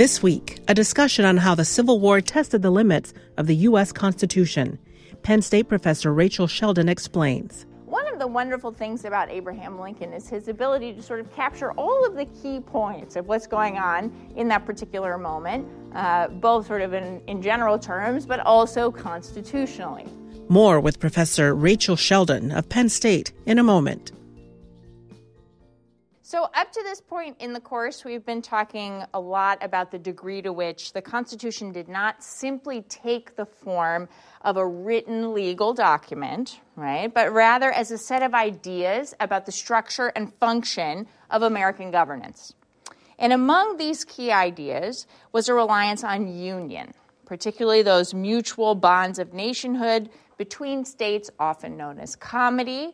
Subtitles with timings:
[0.00, 3.92] This week, a discussion on how the Civil War tested the limits of the U.S.
[3.92, 4.78] Constitution.
[5.22, 7.66] Penn State professor Rachel Shelden explains.
[7.84, 11.72] One of the wonderful things about Abraham Lincoln is his ability to sort of capture
[11.72, 16.68] all of the key points of what's going on in that particular moment, uh, both
[16.68, 20.06] sort of in, in general terms, but also constitutionally.
[20.48, 24.12] More with Professor Rachel Shelden of Penn State in a moment.
[26.30, 29.98] So, up to this point in the course, we've been talking a lot about the
[29.98, 34.08] degree to which the Constitution did not simply take the form
[34.42, 39.50] of a written legal document, right, but rather as a set of ideas about the
[39.50, 42.54] structure and function of American governance.
[43.18, 46.94] And among these key ideas was a reliance on union,
[47.26, 52.92] particularly those mutual bonds of nationhood between states, often known as comity,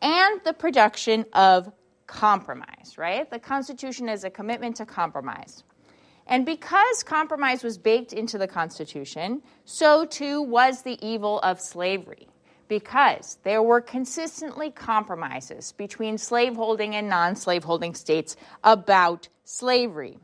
[0.00, 1.70] and the production of
[2.08, 3.30] compromise, right?
[3.30, 5.62] The Constitution is a commitment to compromise.
[6.26, 12.26] And because compromise was baked into the Constitution, so too was the evil of slavery.
[12.66, 20.18] Because there were consistently compromises between slaveholding and non slaveholding states about slavery.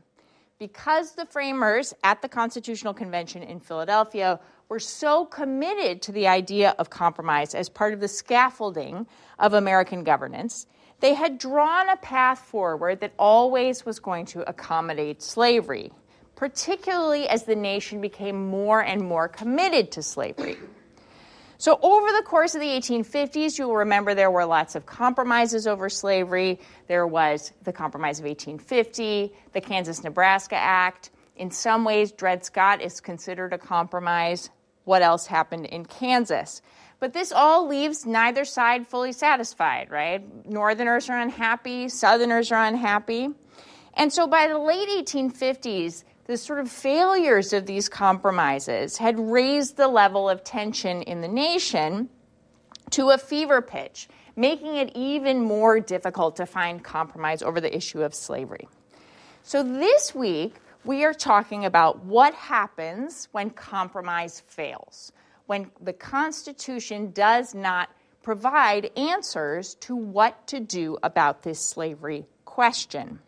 [0.59, 6.75] Because the framers at the Constitutional Convention in Philadelphia were so committed to the idea
[6.77, 9.07] of compromise as part of the scaffolding
[9.39, 10.67] of American governance,
[11.05, 15.91] they had drawn a path forward that always was going to accommodate slavery,
[16.35, 20.57] particularly as the nation became more and more committed to slavery.
[21.59, 25.89] So, over the course of the 1850s, you'll remember there were lots of compromises over
[25.89, 26.59] slavery.
[26.87, 31.11] There was the Compromise of 1850, the Kansas Nebraska Act.
[31.35, 34.49] In some ways, Dred Scott is considered a compromise.
[34.85, 36.63] What else happened in Kansas?
[36.99, 40.23] But this all leaves neither side fully satisfied, right?
[40.45, 43.29] Northerners are unhappy, Southerners are unhappy.
[43.93, 49.77] And so by the late 1850s, the sort of failures of these compromises had raised
[49.77, 52.09] the level of tension in the nation
[52.91, 58.01] to a fever pitch, making it even more difficult to find compromise over the issue
[58.01, 58.67] of slavery.
[59.43, 65.11] So this week, we are talking about what happens when compromise fails
[65.47, 67.89] when the Constitution does not
[68.23, 73.19] provide answers to what to do about this slavery question.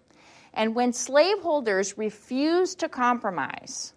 [0.53, 3.93] And when slaveholders refuse to compromise,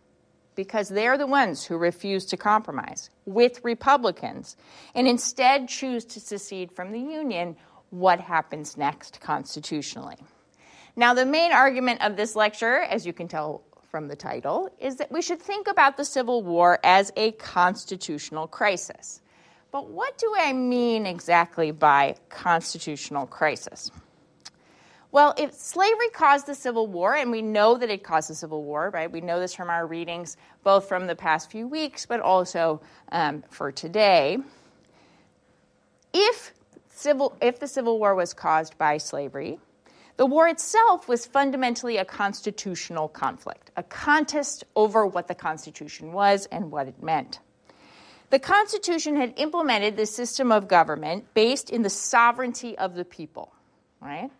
[0.54, 4.56] because they're the ones who refuse to compromise with Republicans
[4.94, 7.56] and instead choose to secede from the Union,
[7.88, 10.18] what happens next constitutionally?
[10.96, 14.96] Now, the main argument of this lecture, as you can tell from the title is
[14.96, 19.20] that we should think about the Civil War as a constitutional crisis.
[19.72, 23.90] But what do I mean exactly by constitutional crisis?
[25.12, 28.62] Well, if slavery caused the Civil War, and we know that it caused the Civil
[28.62, 29.10] War, right?
[29.10, 32.80] We know this from our readings, both from the past few weeks, but also
[33.10, 34.38] um, for today.
[36.12, 36.52] If,
[36.90, 39.58] civil, if the Civil War was caused by slavery,
[40.20, 46.44] the war itself was fundamentally a constitutional conflict, a contest over what the Constitution was
[46.52, 47.38] and what it meant.
[48.28, 53.54] The Constitution had implemented this system of government based in the sovereignty of the people,
[54.02, 54.30] right?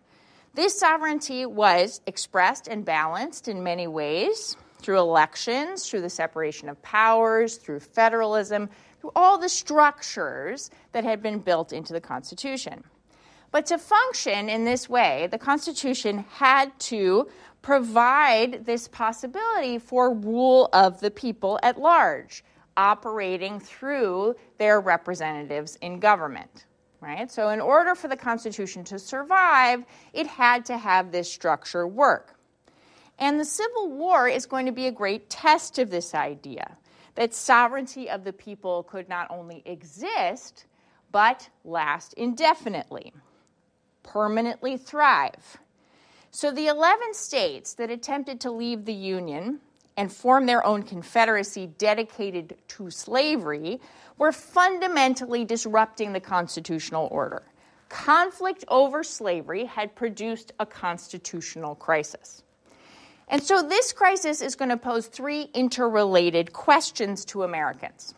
[0.53, 6.79] This sovereignty was expressed and balanced in many ways through elections, through the separation of
[6.83, 8.69] powers, through federalism,
[8.99, 12.83] through all the structures that had been built into the Constitution.
[13.51, 17.27] But to function in this way, the Constitution had to
[17.61, 22.43] provide this possibility for rule of the people at large,
[22.77, 26.65] operating through their representatives in government.
[27.01, 27.31] Right?
[27.31, 29.83] So, in order for the Constitution to survive,
[30.13, 32.35] it had to have this structure work.
[33.17, 36.77] And the Civil War is going to be a great test of this idea
[37.15, 40.65] that sovereignty of the people could not only exist,
[41.11, 43.13] but last indefinitely
[44.03, 45.57] permanently thrive.
[46.31, 49.59] So the 11 states that attempted to leave the Union
[49.97, 53.79] and form their own confederacy dedicated to slavery
[54.17, 57.43] were fundamentally disrupting the constitutional order.
[57.89, 62.43] Conflict over slavery had produced a constitutional crisis.
[63.27, 68.13] And so this crisis is going to pose three interrelated questions to Americans.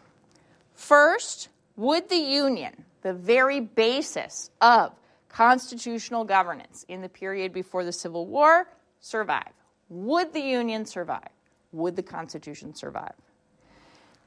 [0.76, 4.92] First, would the Union, the very basis of
[5.34, 8.68] constitutional governance in the period before the Civil War
[9.00, 9.52] survive?
[9.90, 11.30] Would the Union survive?
[11.72, 13.16] Would the Constitution survive?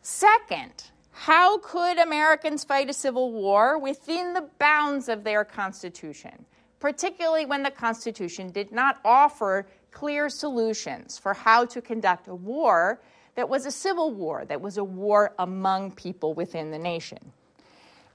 [0.02, 6.44] Second, how could Americans fight a civil war within the bounds of their Constitution,
[6.80, 13.00] particularly when the Constitution did not offer clear solutions for how to conduct a war
[13.36, 17.32] that was a civil war, that was a war among people within the nation.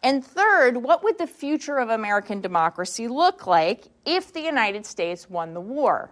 [0.03, 5.30] And third, what would the future of American democracy look like if the United States
[5.30, 6.12] won the war?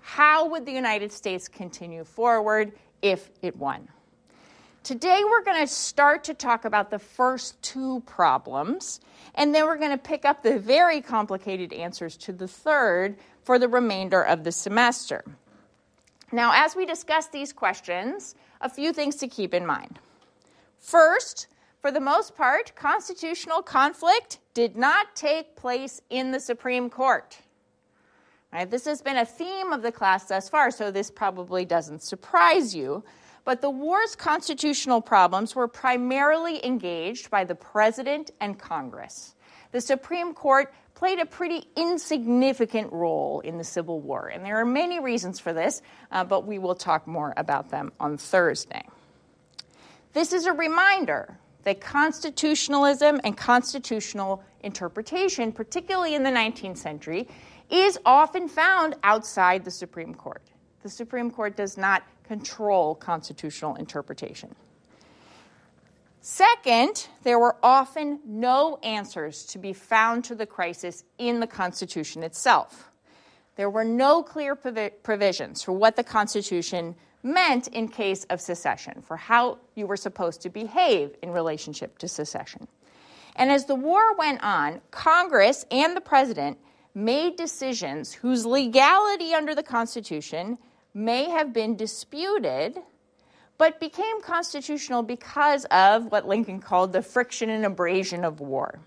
[0.00, 3.88] How would the United States continue forward if it won?
[4.82, 9.00] Today, we're going to start to talk about the first two problems,
[9.34, 13.58] and then we're going to pick up the very complicated answers to the third for
[13.58, 15.24] the remainder of the semester.
[16.30, 19.98] Now, as we discuss these questions, a few things to keep in mind.
[20.78, 21.46] First,
[21.84, 27.36] for the most part, constitutional conflict did not take place in the Supreme Court.
[28.50, 32.02] Right, this has been a theme of the class thus far, so this probably doesn't
[32.02, 33.04] surprise you.
[33.44, 39.34] But the war's constitutional problems were primarily engaged by the president and Congress.
[39.72, 44.64] The Supreme Court played a pretty insignificant role in the Civil War, and there are
[44.64, 48.84] many reasons for this, uh, but we will talk more about them on Thursday.
[50.14, 57.28] This is a reminder that constitutionalism and constitutional interpretation, particularly in the 19th century,
[57.70, 60.42] is often found outside the Supreme Court.
[60.82, 64.54] The Supreme Court does not control constitutional interpretation.
[66.20, 72.22] Second, there were often no answers to be found to the crisis in the Constitution
[72.22, 72.90] itself.
[73.56, 79.16] There were no clear provisions for what the Constitution meant in case of secession, for
[79.16, 82.68] how you were supposed to behave in relationship to secession.
[83.34, 86.58] And as the war went on, Congress and the president
[86.94, 90.58] made decisions whose legality under the Constitution
[90.92, 92.78] may have been disputed,
[93.58, 98.78] but became constitutional because of what Lincoln called the friction and abrasion of war.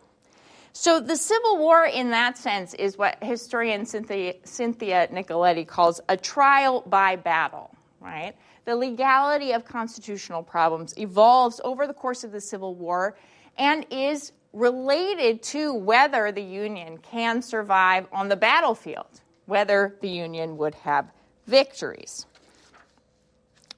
[0.72, 6.16] So the Civil War, in that sense, is what historian Cynthia, Cynthia Nicoletti calls a
[6.16, 8.35] trial by battle right?
[8.65, 13.17] The legality of constitutional problems evolves over the course of the Civil War
[13.57, 20.57] and is related to whether the Union can survive on the battlefield, whether the Union
[20.57, 21.11] would have
[21.45, 22.25] victories.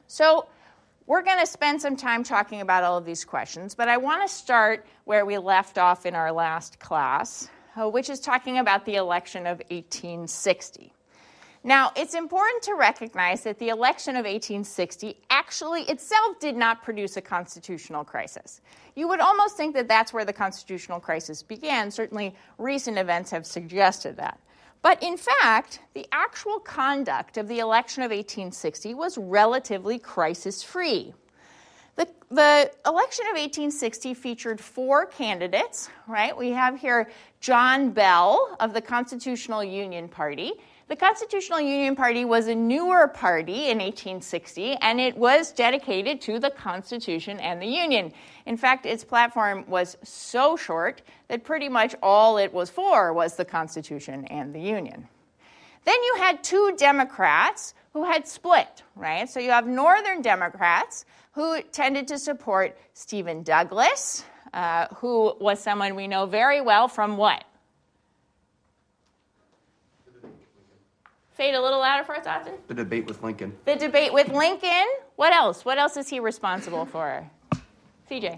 [0.07, 0.47] So,
[1.05, 4.21] we're going to spend some time talking about all of these questions, but I want
[4.21, 8.85] to start where we left off in our last class, uh, which is talking about
[8.85, 10.93] the election of 1860.
[11.63, 17.17] Now, it's important to recognize that the election of 1860 actually itself did not produce
[17.17, 18.61] a constitutional crisis.
[18.95, 21.91] You would almost think that that's where the constitutional crisis began.
[21.91, 24.39] Certainly, recent events have suggested that.
[24.81, 31.13] But in fact, the actual conduct of the election of 1860 was relatively crisis free.
[31.97, 36.35] The, the, election of 1860 featured four candidates, right?
[36.37, 40.53] We have here John Bell of the Constitutional Union Party.
[40.89, 46.39] The Constitutional Union Party was a newer party in 1860, and it was dedicated to
[46.39, 48.11] the Constitution and the Union.
[48.47, 53.35] In fact, its platform was so short that pretty much all it was for was
[53.35, 55.07] the Constitution and the Union.
[55.85, 59.29] Then you had two Democrats who had split, right?
[59.29, 64.23] So you have Northern Democrats who tended to support Stephen Douglas,
[64.55, 67.43] uh, who was someone we know very well from what?
[71.39, 72.55] Say it a little louder for us, Austin.
[72.67, 73.55] The debate with Lincoln.
[73.63, 74.85] The debate with Lincoln.
[75.15, 75.63] What else?
[75.63, 77.25] What else is he responsible for?
[78.11, 78.37] CJ.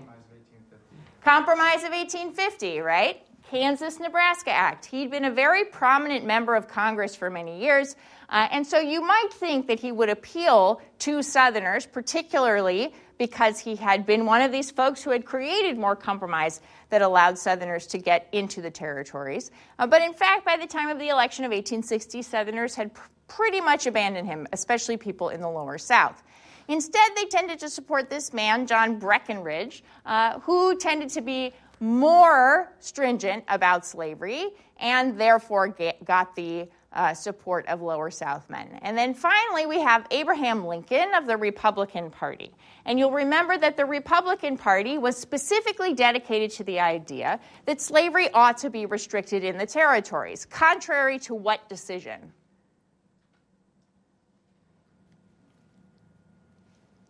[1.23, 3.25] Compromise of 1850, right?
[3.49, 4.85] Kansas Nebraska Act.
[4.85, 7.95] He'd been a very prominent member of Congress for many years,
[8.29, 13.75] uh, and so you might think that he would appeal to Southerners, particularly because he
[13.75, 16.59] had been one of these folks who had created more compromise
[16.89, 19.51] that allowed Southerners to get into the territories.
[19.77, 23.07] Uh, but in fact, by the time of the election of 1860, Southerners had pr-
[23.27, 26.23] pretty much abandoned him, especially people in the lower South.
[26.67, 32.73] Instead, they tended to support this man, John Breckinridge, uh, who tended to be more
[32.79, 34.49] stringent about slavery
[34.79, 38.79] and therefore get, got the uh, support of lower South men.
[38.81, 42.51] And then finally, we have Abraham Lincoln of the Republican Party.
[42.85, 48.29] And you'll remember that the Republican Party was specifically dedicated to the idea that slavery
[48.33, 52.33] ought to be restricted in the territories, contrary to what decision?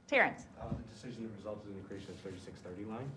[0.08, 0.46] Terrence.
[0.60, 3.10] Uh, the decision that resulted in the creation of the 3630 line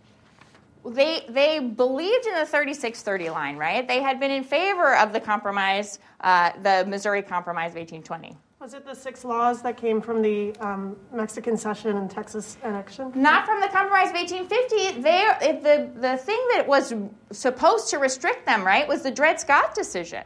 [0.86, 3.86] they they believed in the 3630 line, right?
[3.86, 8.36] They had been in favor of the compromise, uh, the Missouri Compromise of 1820.
[8.64, 13.14] Was it the six laws that came from the um, Mexican cession and Texas annexion?
[13.14, 15.02] Not from the Compromise of 1850.
[15.02, 16.94] They, the, the thing that was
[17.30, 20.22] supposed to restrict them, right, was the Dred Scott decision.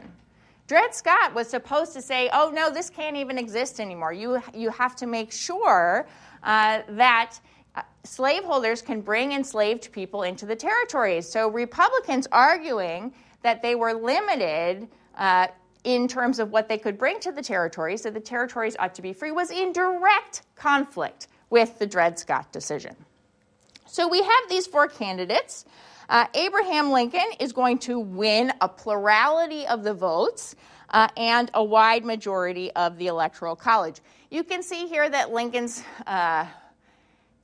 [0.67, 4.13] Dred Scott was supposed to say, oh, no, this can't even exist anymore.
[4.13, 6.07] You, you have to make sure
[6.43, 7.39] uh, that
[7.75, 11.27] uh, slaveholders can bring enslaved people into the territories.
[11.29, 15.47] So Republicans arguing that they were limited uh,
[15.83, 19.01] in terms of what they could bring to the territories, that the territories ought to
[19.01, 22.95] be free, was in direct conflict with the Dred Scott decision.
[23.85, 25.65] So we have these four candidates.
[26.09, 30.55] Uh, Abraham Lincoln is going to win a plurality of the votes
[30.89, 33.99] uh, and a wide majority of the Electoral College.
[34.29, 36.45] You can see here that Lincoln's uh,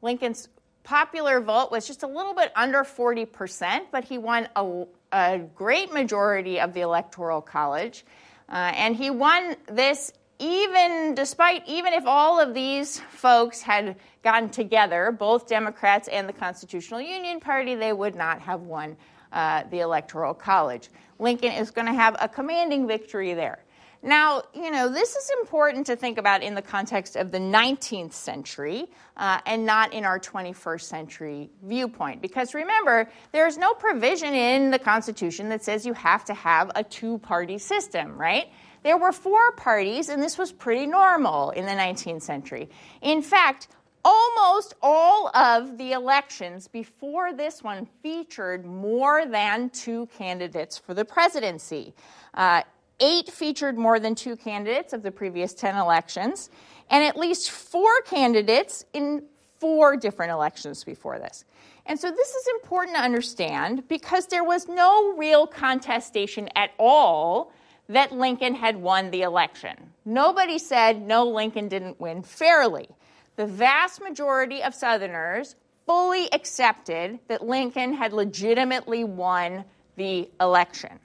[0.06, 0.48] Lincoln's
[0.84, 5.92] popular vote was just a little bit under 40%, but he won a, a great
[5.92, 8.06] majority of the Electoral College.
[8.48, 14.50] Uh, and he won this even despite, even if all of these folks had gotten
[14.50, 18.96] together, both Democrats and the Constitutional Union Party, they would not have won
[19.32, 20.90] uh, the Electoral College.
[21.18, 23.65] Lincoln is going to have a commanding victory there.
[24.06, 28.14] Now, you know, this is important to think about in the context of the 19th
[28.14, 28.86] century
[29.18, 32.22] uh, and not in our 21st century viewpoint.
[32.22, 36.84] Because remember, there's no provision in the Constitution that says you have to have a
[36.84, 38.50] two party system, right?
[38.84, 42.70] There were four parties, and this was pretty normal in the 19th century.
[43.02, 43.70] In fact,
[44.04, 51.04] almost all of the elections before this one featured more than two candidates for the
[51.04, 51.96] presidency.
[52.36, 52.62] Uh,
[53.00, 56.50] Eight featured more than two candidates of the previous 10 elections,
[56.90, 59.24] and at least four candidates in
[59.60, 61.44] four different elections before this.
[61.86, 67.52] And so this is important to understand because there was no real contestation at all
[67.90, 69.92] that Lincoln had won the election.
[70.06, 72.88] Nobody said, no, Lincoln didn't win fairly.
[73.36, 79.66] The vast majority of Southerners fully accepted that Lincoln had legitimately won
[79.98, 81.00] the election.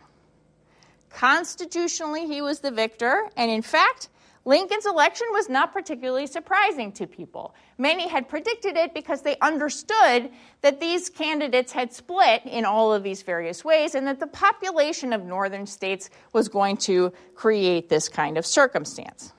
[1.11, 4.09] Constitutionally, he was the victor, and in fact,
[4.47, 7.55] Lincoln's election was not particularly surprising to people.
[7.77, 10.31] Many had predicted it because they understood
[10.63, 15.13] that these candidates had split in all of these various ways and that the population
[15.13, 19.35] of northern states was going to create this kind of circumstance.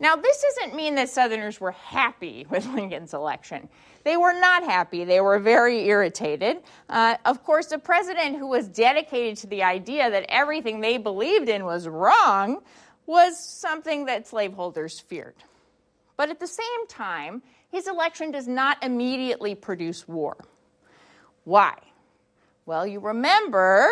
[0.00, 3.68] Now, this doesn't mean that Southerners were happy with Lincoln's election.
[4.08, 5.04] They were not happy.
[5.04, 6.62] They were very irritated.
[6.88, 11.50] Uh, of course, the president who was dedicated to the idea that everything they believed
[11.50, 12.62] in was wrong
[13.04, 15.34] was something that slaveholders feared.
[16.16, 20.38] But at the same time, his election does not immediately produce war.
[21.44, 21.74] Why?
[22.64, 23.90] Well, you remember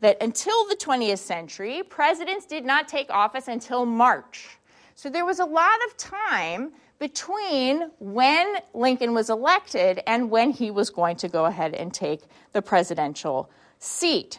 [0.00, 4.58] that until the 20th century, presidents did not take office until March.
[4.96, 10.70] So there was a lot of time between when Lincoln was elected and when he
[10.70, 12.20] was going to go ahead and take
[12.52, 14.38] the presidential seat.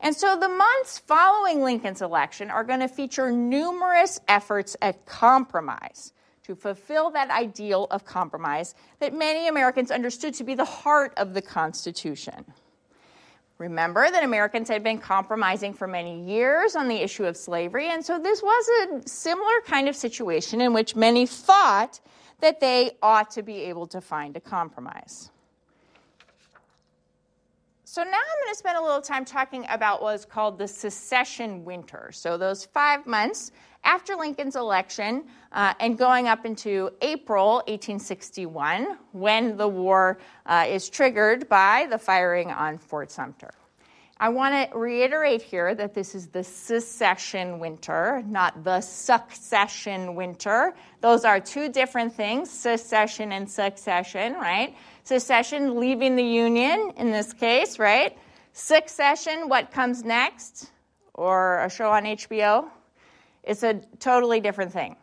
[0.00, 6.12] And so the months following Lincoln's election are going to feature numerous efforts at compromise
[6.42, 11.32] to fulfill that ideal of compromise that many Americans understood to be the heart of
[11.32, 12.44] the Constitution.
[13.58, 18.04] Remember that Americans had been compromising for many years on the issue of slavery, and
[18.04, 22.00] so this was a similar kind of situation in which many thought
[22.40, 25.30] that they ought to be able to find a compromise.
[27.94, 30.66] So now I'm going to spend a little time talking about what is called the
[30.66, 32.10] secession winter.
[32.12, 33.52] So those five months
[33.84, 35.22] after Lincoln's election
[35.52, 41.96] uh, and going up into April 1861, when the war uh, is triggered by the
[41.96, 43.52] firing on Fort Sumter.
[44.18, 50.74] I want to reiterate here that this is the secession winter, not the succession winter.
[51.00, 54.74] Those are two different things, secession and succession, right?
[55.04, 58.16] Secession, leaving the Union in this case, right?
[58.54, 60.70] Succession, what comes next?
[61.12, 62.68] Or a show on HBO?
[63.42, 64.96] It's a totally different thing.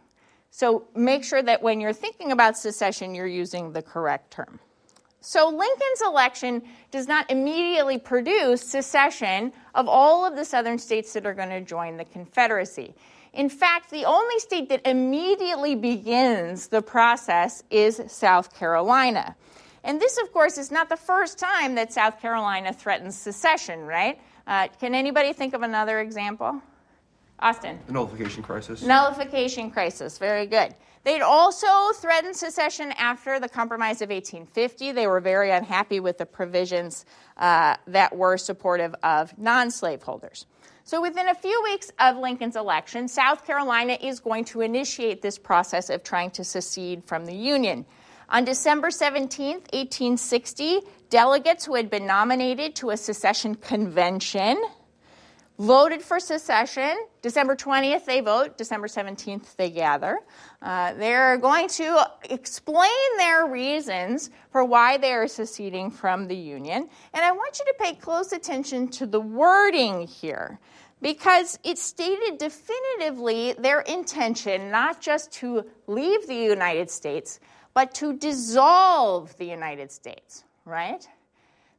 [0.50, 4.60] So make sure that when you're thinking about secession, you're using the correct term.
[5.22, 11.27] So Lincoln's election does not immediately produce secession of all of the southern states that
[11.27, 12.96] are going to join the Confederacy.
[13.34, 19.36] In fact, the only state that immediately begins the process is South Carolina.
[19.83, 24.19] And this, of course, is not the first time that South Carolina threatens secession, right?
[24.45, 26.61] Uh, can anybody think of another example?
[27.39, 27.79] Austin.
[27.88, 28.83] The nullification crisis.
[28.83, 30.17] Nullification crisis.
[30.17, 30.75] Very good.
[31.03, 34.91] They'd also threatened secession after the Compromise of 1850.
[34.91, 37.05] They were very unhappy with the provisions
[37.38, 40.45] uh, that were supportive of non slaveholders.
[40.83, 45.39] So, within a few weeks of Lincoln's election, South Carolina is going to initiate this
[45.39, 47.85] process of trying to secede from the Union.
[48.31, 54.57] On December 17, 1860, delegates who had been nominated to a secession convention
[55.59, 56.95] voted for secession.
[57.21, 58.57] December 20th, they vote.
[58.57, 60.17] December 17th, they gather.
[60.61, 66.88] Uh, they're going to explain their reasons for why they are seceding from the Union.
[67.13, 70.57] And I want you to pay close attention to the wording here
[71.01, 77.41] because it stated definitively their intention not just to leave the United States,
[77.73, 81.07] but to dissolve the United States, right?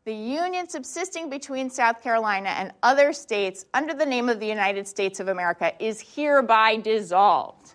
[0.04, 4.88] the union subsisting between South Carolina and other states under the name of the United
[4.88, 7.74] States of America is hereby dissolved.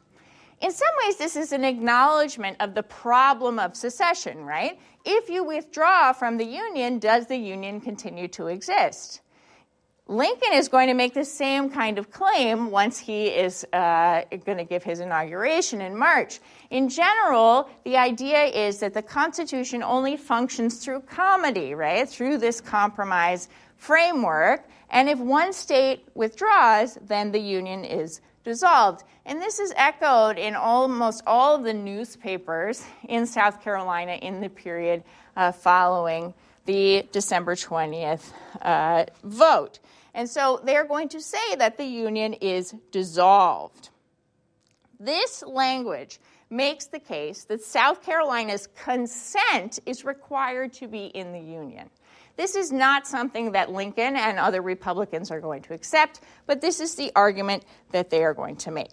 [0.60, 4.80] In some ways, this is an acknowledgement of the problem of secession, right?
[5.06, 9.22] If you withdraw from the union, does the union continue to exist?
[10.10, 14.58] Lincoln is going to make the same kind of claim once he is uh, going
[14.58, 16.40] to give his inauguration in March.
[16.70, 22.08] In general, the idea is that the Constitution only functions through comity, right?
[22.08, 24.70] Through this compromise framework.
[24.90, 29.04] And if one state withdraws, then the Union is dissolved.
[29.26, 34.48] And this is echoed in almost all of the newspapers in South Carolina in the
[34.48, 35.04] period
[35.36, 36.34] uh, following
[36.68, 38.32] the December 20th
[38.62, 39.80] uh, vote.
[40.14, 43.90] And so they're going to say that the union is dissolved.
[45.00, 46.20] This language
[46.50, 51.90] makes the case that South Carolina's consent is required to be in the union.
[52.36, 56.80] This is not something that Lincoln and other Republicans are going to accept, but this
[56.80, 58.92] is the argument that they are going to make.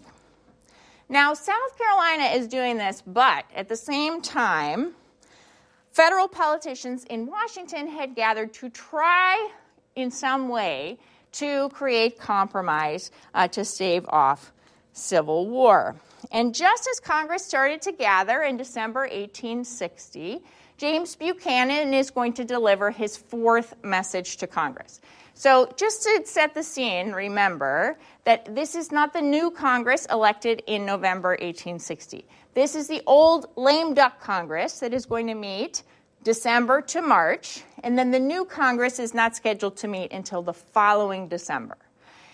[1.08, 4.94] Now, South Carolina is doing this, but at the same time,
[5.94, 9.48] federal politicians in Washington had gathered to try
[9.94, 10.98] in some way
[11.30, 14.52] to create compromise uh, to stave off
[14.92, 15.94] civil war.
[16.32, 20.42] And just as Congress started to gather in December 1860,
[20.78, 25.00] James Buchanan is going to deliver his fourth message to Congress.
[25.36, 30.62] So, just to set the scene, remember that this is not the new Congress elected
[30.66, 32.24] in November 1860.
[32.54, 35.82] This is the old lame duck Congress that is going to meet
[36.22, 40.54] December to March, and then the new Congress is not scheduled to meet until the
[40.54, 41.76] following December.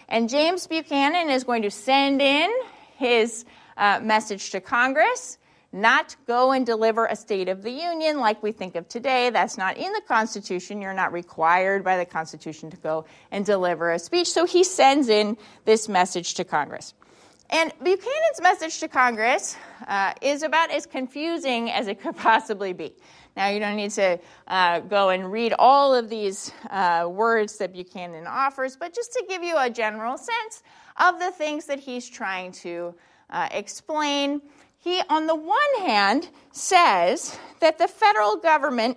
[0.08, 2.50] And James Buchanan is going to send in
[2.98, 3.46] his
[3.78, 5.38] uh, message to Congress,
[5.72, 9.30] not go and deliver a State of the Union like we think of today.
[9.30, 10.82] That's not in the Constitution.
[10.82, 14.30] You're not required by the Constitution to go and deliver a speech.
[14.30, 16.92] So he sends in this message to Congress.
[17.52, 19.56] And Buchanan's message to Congress
[19.88, 22.92] uh, is about as confusing as it could possibly be.
[23.36, 27.72] Now, you don't need to uh, go and read all of these uh, words that
[27.72, 30.62] Buchanan offers, but just to give you a general sense
[30.98, 32.94] of the things that he's trying to
[33.30, 34.42] uh, explain,
[34.78, 38.96] he, on the one hand, says that the federal government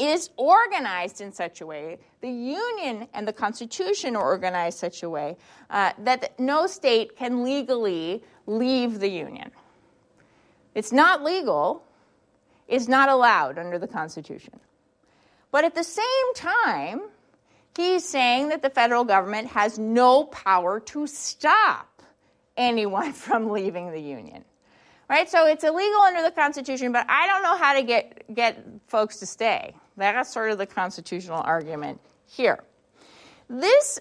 [0.00, 5.10] is organized in such a way, the Union and the Constitution are organized such a
[5.10, 5.36] way
[5.70, 9.50] uh, that no state can legally leave the Union.
[10.74, 11.82] It's not legal
[12.68, 14.60] it's not allowed under the Constitution.
[15.50, 17.00] But at the same time,
[17.74, 22.02] he's saying that the federal government has no power to stop
[22.56, 24.44] anyone from leaving the Union.
[25.08, 25.30] Right?
[25.30, 29.16] So it's illegal under the Constitution, but I don't know how to get, get folks
[29.20, 29.74] to stay.
[29.98, 32.62] That's sort of the constitutional argument here.
[33.50, 33.98] This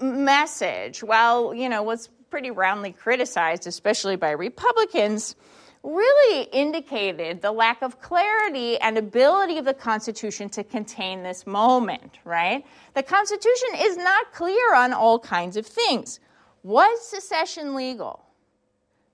[0.00, 5.36] message, while you know, was pretty roundly criticized, especially by Republicans,
[5.82, 12.18] really indicated the lack of clarity and ability of the Constitution to contain this moment,
[12.24, 12.66] right?
[12.94, 16.18] The Constitution is not clear on all kinds of things.
[16.64, 18.24] Was secession legal?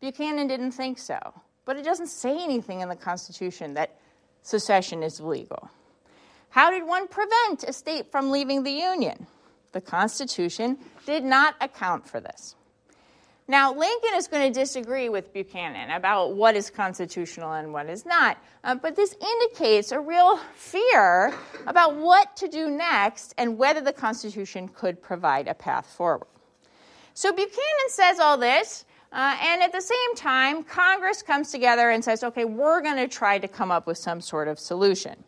[0.01, 1.19] Buchanan didn't think so,
[1.67, 3.99] but it doesn't say anything in the Constitution that
[4.43, 5.69] secession is legal.
[6.53, 9.27] How did one prevent a state from leaving the Union?
[9.73, 12.57] The Constitution did not account for this.
[13.49, 18.05] Now, Lincoln is going to disagree with Buchanan about what is constitutional and what is
[18.05, 21.33] not, uh, but this indicates a real fear
[21.67, 26.29] about what to do next and whether the Constitution could provide a path forward.
[27.15, 32.05] So Buchanan says all this, uh, and at the same time, Congress comes together and
[32.05, 35.25] says, okay, we're going to try to come up with some sort of solution.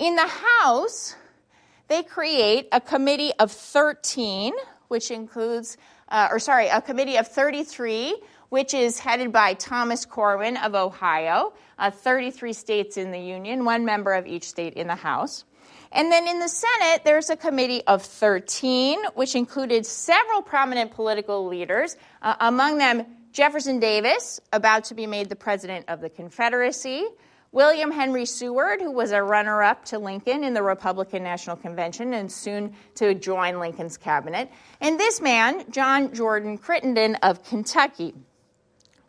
[0.00, 1.14] In the House,
[1.88, 4.54] they create a committee of 13,
[4.88, 5.76] which includes
[6.08, 11.52] uh, or sorry, a committee of 33, which is headed by Thomas Corwin of Ohio,
[11.78, 15.44] uh, 33 states in the Union, one member of each state in the House.
[15.92, 21.46] And then in the Senate, there's a committee of 13, which included several prominent political
[21.46, 27.06] leaders, uh, among them Jefferson Davis, about to be made the president of the Confederacy,
[27.52, 32.14] William Henry Seward, who was a runner up to Lincoln in the Republican National Convention
[32.14, 34.48] and soon to join Lincoln's cabinet,
[34.80, 38.14] and this man, John Jordan Crittenden of Kentucky.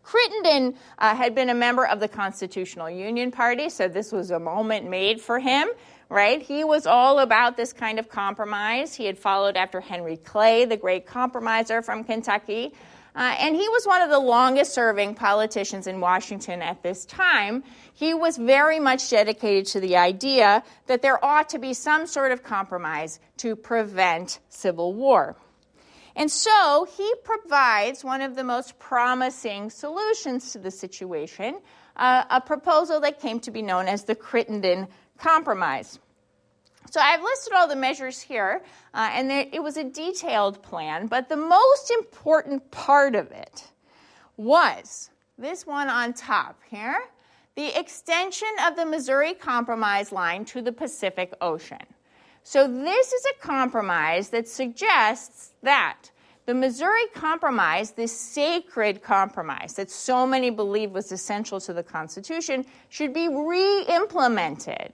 [0.02, 4.40] Crittenden uh, had been a member of the Constitutional Union Party, so this was a
[4.40, 5.70] moment made for him,
[6.10, 6.42] right?
[6.42, 8.96] He was all about this kind of compromise.
[8.96, 12.74] He had followed after Henry Clay, the great compromiser from Kentucky.
[13.16, 17.64] Uh, and he was one of the longest serving politicians in Washington at this time.
[17.94, 22.32] He was very much dedicated to the idea that there ought to be some sort
[22.32, 25.36] of compromise to prevent civil war.
[26.16, 31.60] And so he provides one of the most promising solutions to the situation,
[31.96, 36.00] uh, a proposal that came to be known as the Crittenden Compromise.
[36.92, 38.62] So I've listed all the measures here,
[38.94, 43.64] uh, and there, it was a detailed plan, but the most important part of it
[44.36, 47.02] was this one on top here
[47.56, 51.86] the extension of the Missouri Compromise line to the Pacific Ocean.
[52.44, 56.10] So, this is a compromise that suggests that
[56.46, 62.66] the Missouri Compromise, this sacred compromise that so many believed was essential to the Constitution,
[62.90, 64.92] should be re implemented,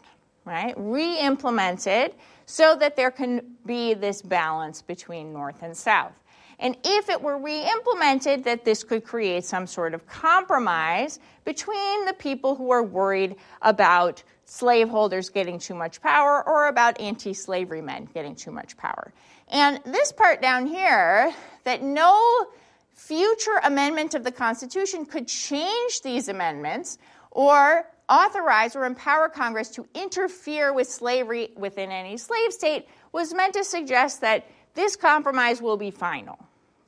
[0.47, 0.73] right?
[0.77, 2.13] Re implemented
[2.45, 6.13] so that there can be this balance between North and South.
[6.59, 12.05] And if it were re implemented, that this could create some sort of compromise between
[12.05, 17.81] the people who are worried about slaveholders getting too much power or about anti slavery
[17.81, 19.13] men getting too much power.
[19.49, 21.31] And this part down here,
[21.63, 22.47] that no
[22.93, 26.97] future amendment of the Constitution could change these amendments
[27.31, 33.53] or authorize or empower Congress to interfere with slavery within any slave state, was meant
[33.53, 36.37] to suggest that this compromise will be final.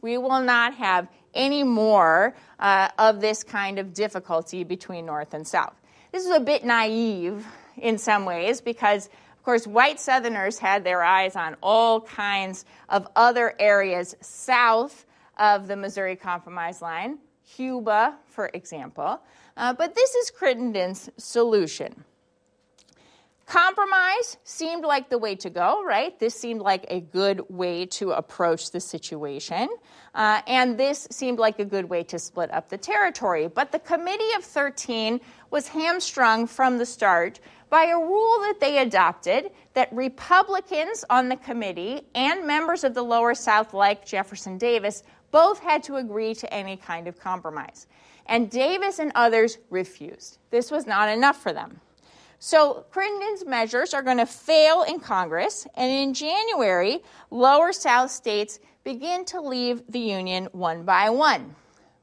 [0.02, 5.48] We will not have any more uh, of this kind of difficulty between North and
[5.48, 5.76] South.
[6.12, 7.46] This is a bit naive
[7.78, 13.08] in some ways because, of course, white Southerners had their eyes on all kinds of
[13.16, 15.06] other areas south
[15.38, 19.20] of the Missouri Compromise line, Cuba, for example.
[19.60, 22.06] Uh, but this is Crittenden's solution.
[23.46, 26.18] Compromise seemed like the way to go, right?
[26.18, 29.68] This seemed like a good way to approach the situation.
[30.16, 33.48] Uh, and this seemed like a good way to split up the territory.
[33.48, 35.20] But the Committee of 13
[35.52, 41.36] was hamstrung from the start by a rule that they adopted that Republicans on the
[41.36, 46.54] committee and members of the lower South, like Jefferson Davis, both had to agree to
[46.54, 47.88] any kind of compromise.
[48.30, 50.38] And Davis and others refused.
[50.52, 51.82] This was not enough for them.
[52.38, 57.00] So Crittenden's measures are going to fail in Congress, and in January,
[57.32, 61.56] lower South states begin to leave the Union one by one.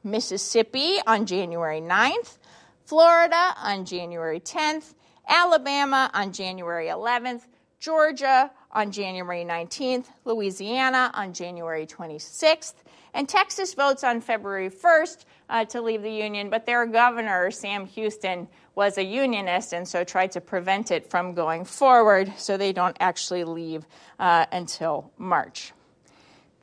[0.02, 2.38] Mississippi on January 9th,
[2.84, 4.94] Florida on January 10th,
[5.28, 7.42] Alabama on January 11th,
[7.78, 12.74] Georgia on January 19th, Louisiana on January 26th,
[13.14, 17.86] and Texas votes on February 1st uh, to leave the Union, but their governor, Sam
[17.86, 22.72] Houston, was a Unionist and so tried to prevent it from going forward so they
[22.72, 23.86] don't actually leave
[24.18, 25.72] uh, until March.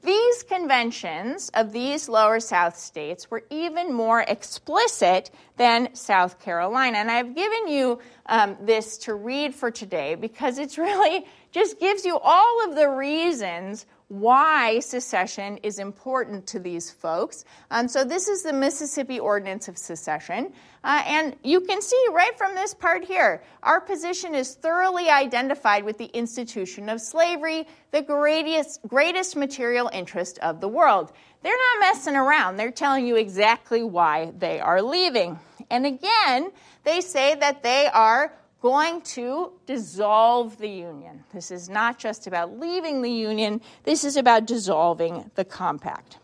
[0.03, 6.97] These conventions of these lower South states were even more explicit than South Carolina.
[6.97, 12.03] And I've given you um, this to read for today because it's really just gives
[12.03, 17.45] you all of the reasons why secession is important to these folks.
[17.71, 20.53] Um, so, this is the Mississippi Ordinance of Secession.
[20.83, 25.83] Uh, and you can see right from this part here, our position is thoroughly identified
[25.83, 31.11] with the institution of slavery, the greatest, greatest material interest of the world.
[31.41, 35.39] They're not messing around, they're telling you exactly why they are leaving.
[35.71, 36.51] And again,
[36.83, 38.31] they say that they are
[38.63, 41.21] going to dissolve the union.
[41.33, 46.17] This is not just about leaving the union, this is about dissolving the compact.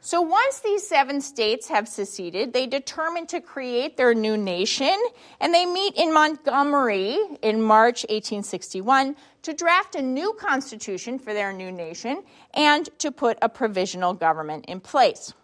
[0.00, 4.96] So once these seven states have seceded, they determine to create their new nation,
[5.40, 11.52] and they meet in Montgomery in March 1861 to draft a new constitution for their
[11.52, 12.22] new nation
[12.54, 15.34] and to put a provisional government in place.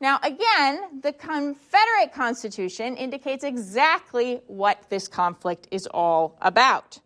[0.00, 7.00] Now, again, the Confederate Constitution indicates exactly what this conflict is all about.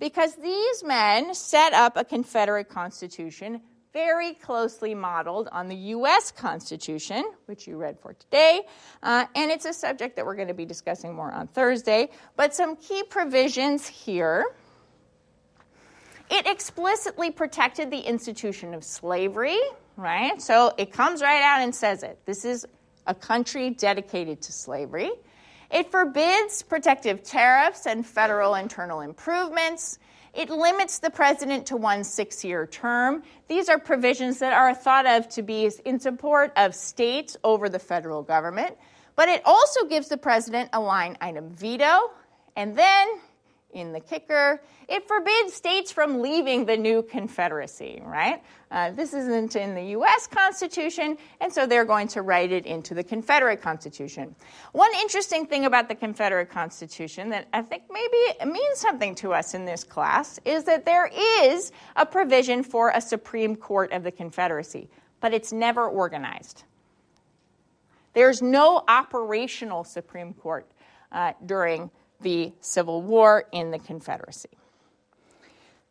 [0.00, 3.60] Because these men set up a Confederate Constitution
[3.92, 6.32] very closely modeled on the U.S.
[6.32, 8.62] Constitution, which you read for today.
[9.02, 12.08] Uh, and it's a subject that we're going to be discussing more on Thursday.
[12.36, 14.46] But some key provisions here.
[16.30, 19.60] It explicitly protected the institution of slavery,
[19.96, 20.40] right?
[20.40, 22.18] So it comes right out and says it.
[22.24, 22.66] This is
[23.06, 25.10] a country dedicated to slavery.
[25.70, 29.98] It forbids protective tariffs and federal internal improvements.
[30.34, 33.22] It limits the president to one six year term.
[33.48, 37.78] These are provisions that are thought of to be in support of states over the
[37.78, 38.76] federal government.
[39.14, 42.10] But it also gives the president a line item veto.
[42.56, 43.08] And then
[43.72, 44.62] in the kicker.
[44.88, 48.42] It forbids states from leaving the new Confederacy, right?
[48.70, 50.26] Uh, this isn't in the U.S.
[50.26, 54.34] Constitution, and so they're going to write it into the Confederate Constitution.
[54.72, 59.54] One interesting thing about the Confederate Constitution that I think maybe means something to us
[59.54, 61.10] in this class is that there
[61.42, 64.88] is a provision for a Supreme Court of the Confederacy,
[65.20, 66.64] but it's never organized.
[68.14, 70.70] There's no operational Supreme Court
[71.10, 71.90] uh, during
[72.22, 74.50] the Civil War in the Confederacy.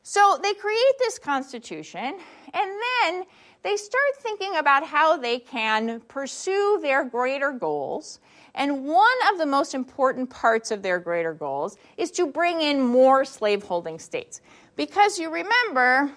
[0.03, 2.17] So they create this Constitution,
[2.53, 2.71] and
[3.03, 3.23] then
[3.63, 8.19] they start thinking about how they can pursue their greater goals.
[8.55, 12.81] And one of the most important parts of their greater goals is to bring in
[12.81, 14.41] more slaveholding states.
[14.75, 16.11] Because you remember,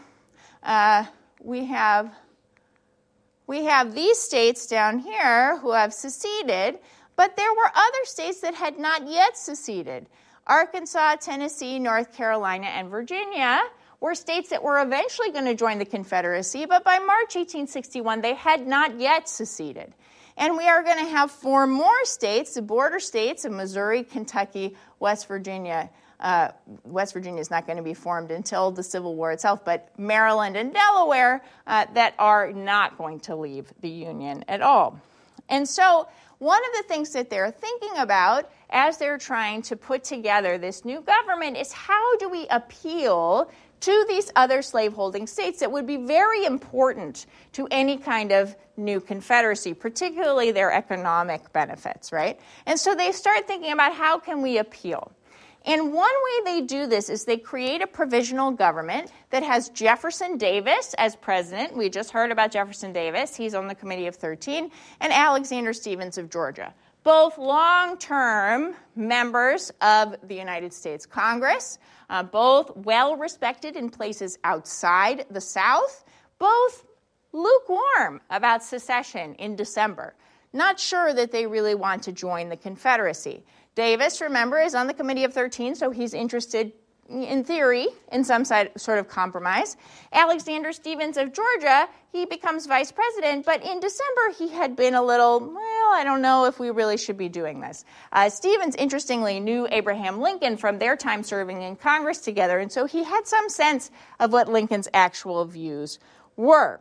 [0.62, 1.04] uh,
[1.40, 2.12] we have
[3.46, 6.78] we have these states down here who have seceded,
[7.16, 10.06] but there were other states that had not yet seceded.
[10.46, 13.62] Arkansas, Tennessee, North Carolina, and Virginia
[14.00, 18.34] were states that were eventually going to join the Confederacy, but by March 1861, they
[18.34, 19.94] had not yet seceded.
[20.36, 24.76] And we are going to have four more states, the border states of Missouri, Kentucky,
[24.98, 25.88] West Virginia.
[26.18, 26.48] Uh,
[26.84, 30.56] West Virginia is not going to be formed until the Civil War itself, but Maryland
[30.56, 35.00] and Delaware uh, that are not going to leave the Union at all.
[35.48, 40.04] And so one of the things that they're thinking about as they're trying to put
[40.04, 45.70] together this new government is how do we appeal to these other slaveholding states that
[45.70, 52.40] would be very important to any kind of new confederacy particularly their economic benefits right?
[52.66, 55.12] And so they start thinking about how can we appeal
[55.64, 60.36] and one way they do this is they create a provisional government that has Jefferson
[60.36, 61.74] Davis as president.
[61.74, 66.18] We just heard about Jefferson Davis, he's on the Committee of 13, and Alexander Stephens
[66.18, 66.74] of Georgia.
[67.02, 71.78] Both long term members of the United States Congress,
[72.10, 76.04] uh, both well respected in places outside the South,
[76.38, 76.84] both
[77.32, 80.14] lukewarm about secession in December.
[80.52, 83.44] Not sure that they really want to join the Confederacy.
[83.74, 86.72] Davis, remember, is on the Committee of 13, so he's interested,
[87.08, 89.76] in theory, in some sort of compromise.
[90.12, 95.02] Alexander Stephens of Georgia, he becomes vice president, but in December he had been a
[95.02, 97.84] little, well, I don't know if we really should be doing this.
[98.12, 102.86] Uh, Stephens, interestingly, knew Abraham Lincoln from their time serving in Congress together, and so
[102.86, 105.98] he had some sense of what Lincoln's actual views
[106.36, 106.80] were.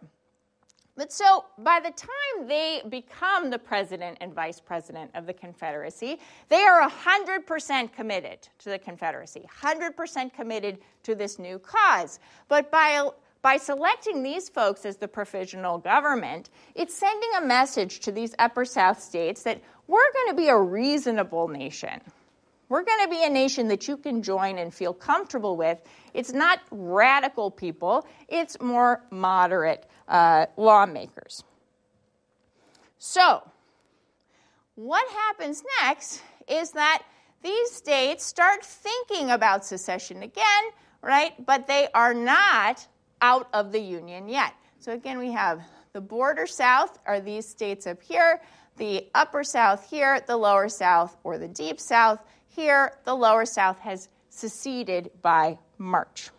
[0.96, 6.20] But so by the time they become the president and vice president of the Confederacy,
[6.50, 12.20] they are 100% committed to the Confederacy, 100% committed to this new cause.
[12.48, 13.10] But by,
[13.42, 18.64] by selecting these folks as the provisional government, it's sending a message to these Upper
[18.64, 22.02] South states that we're going to be a reasonable nation.
[22.70, 25.82] We're going to be a nation that you can join and feel comfortable with.
[26.14, 31.44] It's not radical people, it's more moderate uh, lawmakers.
[32.98, 33.44] So,
[34.76, 37.04] what happens next is that
[37.44, 40.64] these states start thinking about secession again,
[41.02, 41.34] right?
[41.46, 42.88] But they are not
[43.22, 44.54] out of the Union yet.
[44.80, 45.62] So, again, we have
[45.94, 48.42] the border south are these states up here,
[48.78, 52.94] the upper south here, the lower south, or the deep south here.
[53.06, 56.32] The lower south has seceded by March.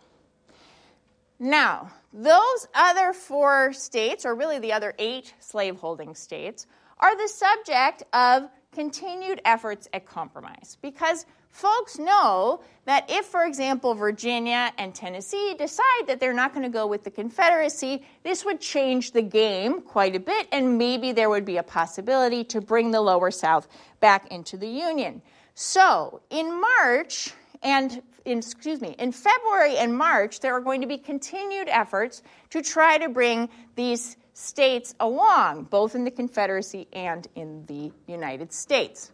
[1.39, 6.65] Now, those other four states, or really the other eight slaveholding states,
[6.99, 13.93] are the subject of continued efforts at compromise because folks know that if, for example,
[13.93, 18.61] Virginia and Tennessee decide that they're not going to go with the Confederacy, this would
[18.61, 22.91] change the game quite a bit, and maybe there would be a possibility to bring
[22.91, 23.67] the lower South
[23.99, 25.21] back into the Union.
[25.53, 30.87] So, in March, and in, excuse me, in February and March, there are going to
[30.87, 37.27] be continued efforts to try to bring these states along, both in the Confederacy and
[37.35, 39.11] in the United States.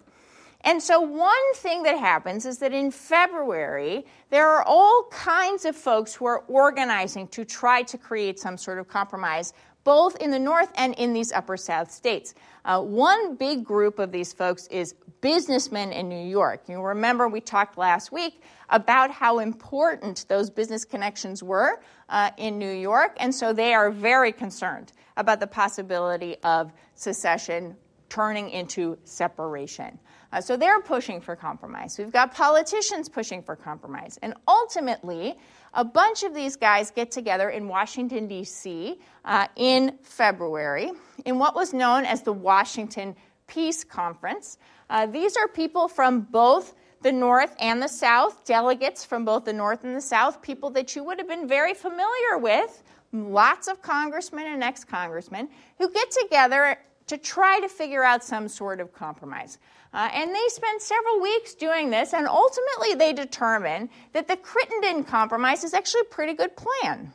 [0.63, 5.75] And so, one thing that happens is that in February, there are all kinds of
[5.75, 10.39] folks who are organizing to try to create some sort of compromise, both in the
[10.39, 12.35] North and in these Upper South states.
[12.63, 16.63] Uh, one big group of these folks is businessmen in New York.
[16.67, 22.57] You remember we talked last week about how important those business connections were uh, in
[22.57, 27.75] New York, and so they are very concerned about the possibility of secession
[28.09, 29.97] turning into separation.
[30.33, 31.97] Uh, so they're pushing for compromise.
[31.97, 34.17] We've got politicians pushing for compromise.
[34.21, 35.37] And ultimately,
[35.73, 38.99] a bunch of these guys get together in Washington, D.C.
[39.23, 40.91] Uh, in February
[41.25, 43.15] in what was known as the Washington
[43.47, 44.57] Peace Conference.
[44.89, 49.53] Uh, these are people from both the North and the South, delegates from both the
[49.53, 53.81] North and the South, people that you would have been very familiar with, lots of
[53.81, 58.93] congressmen and ex congressmen, who get together to try to figure out some sort of
[58.93, 59.57] compromise.
[59.93, 65.03] Uh, and they spend several weeks doing this, and ultimately they determine that the Crittenden
[65.03, 67.11] Compromise is actually a pretty good plan.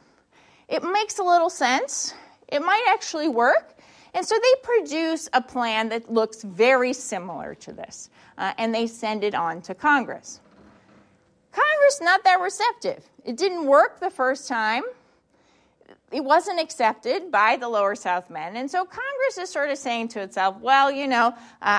[0.68, 2.12] It makes a little sense,
[2.48, 3.72] it might actually work.
[4.12, 8.08] And so they produce a plan that looks very similar to this,
[8.38, 10.40] uh, and they send it on to Congress.
[11.52, 13.04] Congress not that receptive.
[13.24, 14.84] It didn't work the first time
[16.12, 18.56] it wasn't accepted by the lower south men.
[18.56, 21.32] And so congress is sort of saying to itself well you know uh,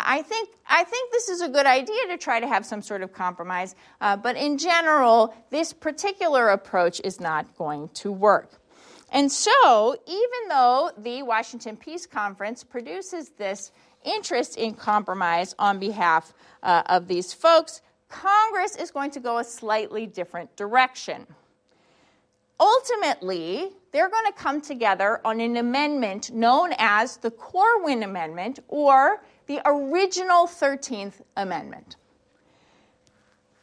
[0.05, 3.01] i think i think this is a good idea to try to have some sort
[3.01, 8.61] of compromise uh, but in general this particular approach is not going to work.
[9.09, 13.71] And so even though the washington peace conference produces this
[14.03, 19.43] interest in compromise on behalf uh, of these folks congress is going to go a
[19.43, 21.25] slightly different direction
[22.59, 29.23] ultimately they're going to come together on an amendment known as the Corwin Amendment or
[29.47, 31.95] the original 13th Amendment.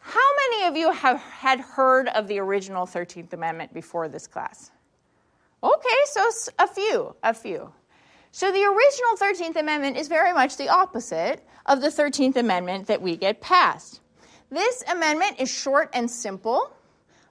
[0.00, 4.70] How many of you have had heard of the original 13th Amendment before this class?
[5.62, 7.72] Okay, so a few, a few.
[8.30, 13.00] So the original 13th Amendment is very much the opposite of the 13th Amendment that
[13.00, 14.00] we get passed.
[14.50, 16.72] This amendment is short and simple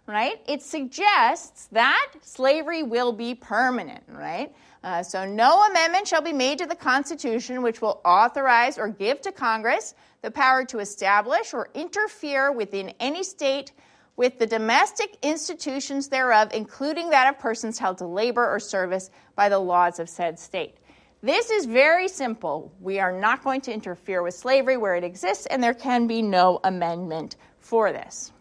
[0.07, 0.41] right?
[0.47, 4.53] It suggests that slavery will be permanent, right?
[4.83, 9.21] Uh, so, no amendment shall be made to the Constitution which will authorize or give
[9.21, 13.71] to Congress the power to establish or interfere within any state
[14.15, 19.49] with the domestic institutions thereof, including that of persons held to labor or service by
[19.49, 20.77] the laws of said state.
[21.21, 22.73] This is very simple.
[22.81, 26.21] We are not going to interfere with slavery where it exists, and there can be
[26.21, 28.33] no amendment for this.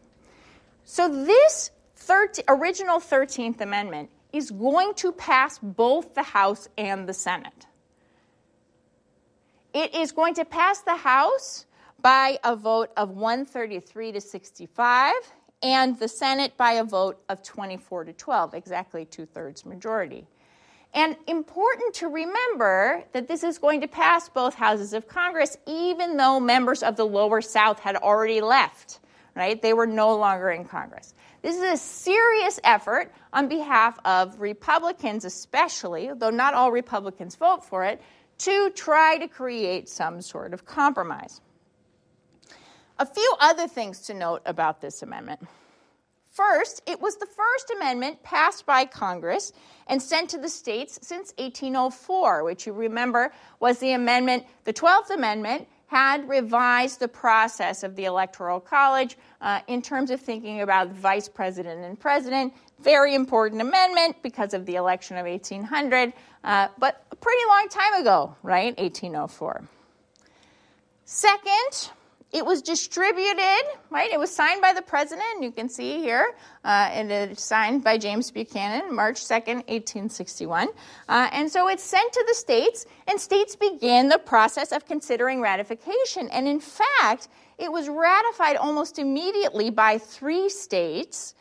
[0.85, 7.15] So, this 13, original 13th Amendment is going to pass both the House and the
[7.15, 7.67] Senate.
[9.75, 11.67] It is going to pass the House
[12.01, 15.13] by a vote of 133 to 65,
[15.63, 20.27] and the Senate by a vote of 24 to 12, exactly two thirds majority.
[20.95, 26.17] And important to remember that this is going to pass both houses of Congress, even
[26.17, 28.99] though members of the lower South had already left
[29.35, 29.61] right?
[29.61, 31.15] They were no longer in Congress.
[31.43, 37.65] This is a serious effort on behalf of Republicans, especially, though not all Republicans vote
[37.65, 38.01] for it,
[38.39, 41.41] to try to create some sort of compromise.
[42.99, 45.41] A few other things to note about this amendment.
[46.31, 49.53] First, it was the first amendment passed by Congress
[49.87, 55.11] and sent to the states since 1804, which you remember was the amendment, the 12th
[55.11, 60.89] Amendment, had revised the process of the Electoral College uh, in terms of thinking about
[60.89, 62.55] vice president and president.
[62.81, 68.01] Very important amendment because of the election of 1800, uh, but a pretty long time
[68.01, 68.75] ago, right?
[68.79, 69.69] 1804.
[71.05, 71.91] Second,
[72.33, 74.11] it was distributed, right?
[74.11, 77.99] It was signed by the president, you can see here, uh, and it's signed by
[77.99, 80.69] James Buchanan, March 2nd, 1861.
[81.09, 85.43] Uh, and so it's sent to the states, and states begin the process of considering
[85.43, 86.29] ratification.
[86.31, 91.35] And in fact, it was ratified almost immediately by three states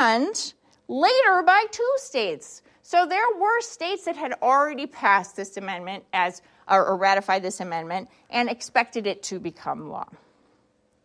[0.00, 0.52] and
[0.88, 2.62] later by two states.
[2.82, 8.08] So there were states that had already passed this amendment as or, ratified this amendment
[8.30, 10.08] and expected it to become law.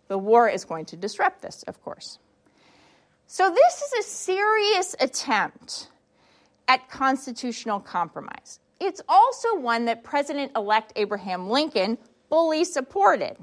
[0.07, 2.19] The war is going to disrupt this, of course.
[3.27, 5.87] So, this is a serious attempt
[6.67, 8.59] at constitutional compromise.
[8.79, 11.97] It's also one that President elect Abraham Lincoln
[12.29, 13.37] fully supported.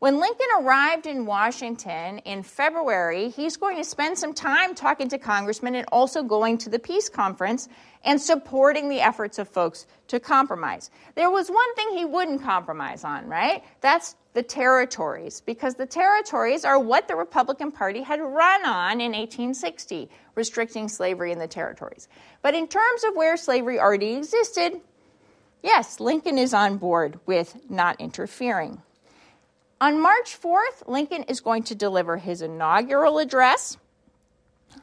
[0.00, 5.18] When Lincoln arrived in Washington in February, he's going to spend some time talking to
[5.18, 7.68] congressmen and also going to the peace conference
[8.04, 10.92] and supporting the efforts of folks to compromise.
[11.16, 13.64] There was one thing he wouldn't compromise on, right?
[13.80, 19.10] That's the territories, because the territories are what the Republican Party had run on in
[19.10, 22.06] 1860, restricting slavery in the territories.
[22.40, 24.80] But in terms of where slavery already existed,
[25.60, 28.80] yes, Lincoln is on board with not interfering.
[29.80, 33.76] On March 4th, Lincoln is going to deliver his inaugural address,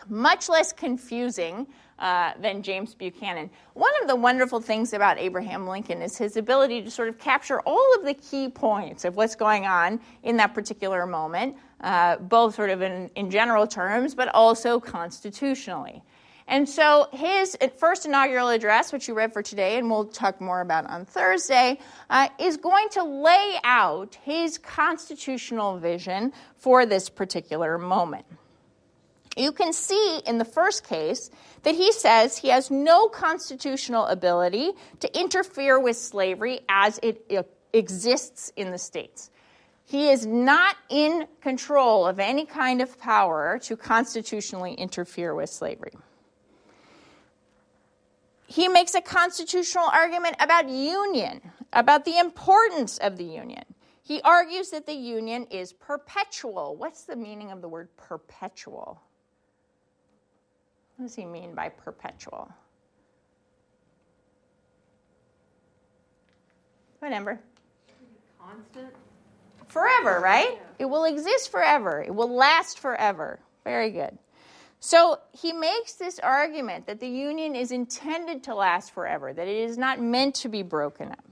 [0.08, 1.68] much less confusing
[2.00, 3.50] uh, than James Buchanan.
[3.74, 7.60] One of the wonderful things about Abraham Lincoln is his ability to sort of capture
[7.62, 12.56] all of the key points of what's going on in that particular moment, uh, both
[12.56, 16.02] sort of in, in general terms, but also constitutionally.
[16.48, 20.62] And so his first inaugural address, which you read for today, and we'll talk more
[20.62, 21.80] about on Thursday,
[22.10, 28.26] uh, is going to lay out his constitutional vision for this particular moment.
[29.36, 31.30] You can see in the first case
[31.64, 34.72] that he says he has no constitutional ability
[35.02, 37.30] to interfere with slavery as it
[37.74, 39.32] exists in the states.
[39.84, 45.92] He is not in control of any kind of power to constitutionally interfere with slavery.
[48.48, 51.42] He makes a constitutional argument about union,
[51.74, 53.64] about the importance of the union.
[54.04, 56.76] He argues that the union is perpetual.
[56.78, 59.02] What's the meaning of the word perpetual?
[60.96, 62.52] What does he mean by perpetual?
[67.00, 67.40] Whatever.
[68.40, 68.94] Constant?
[69.68, 70.52] Forever, right?
[70.54, 70.60] Yeah.
[70.80, 72.02] It will exist forever.
[72.02, 73.40] It will last forever.
[73.64, 74.18] Very good.
[74.86, 79.58] So he makes this argument that the union is intended to last forever, that it
[79.68, 81.26] is not meant to be broken up.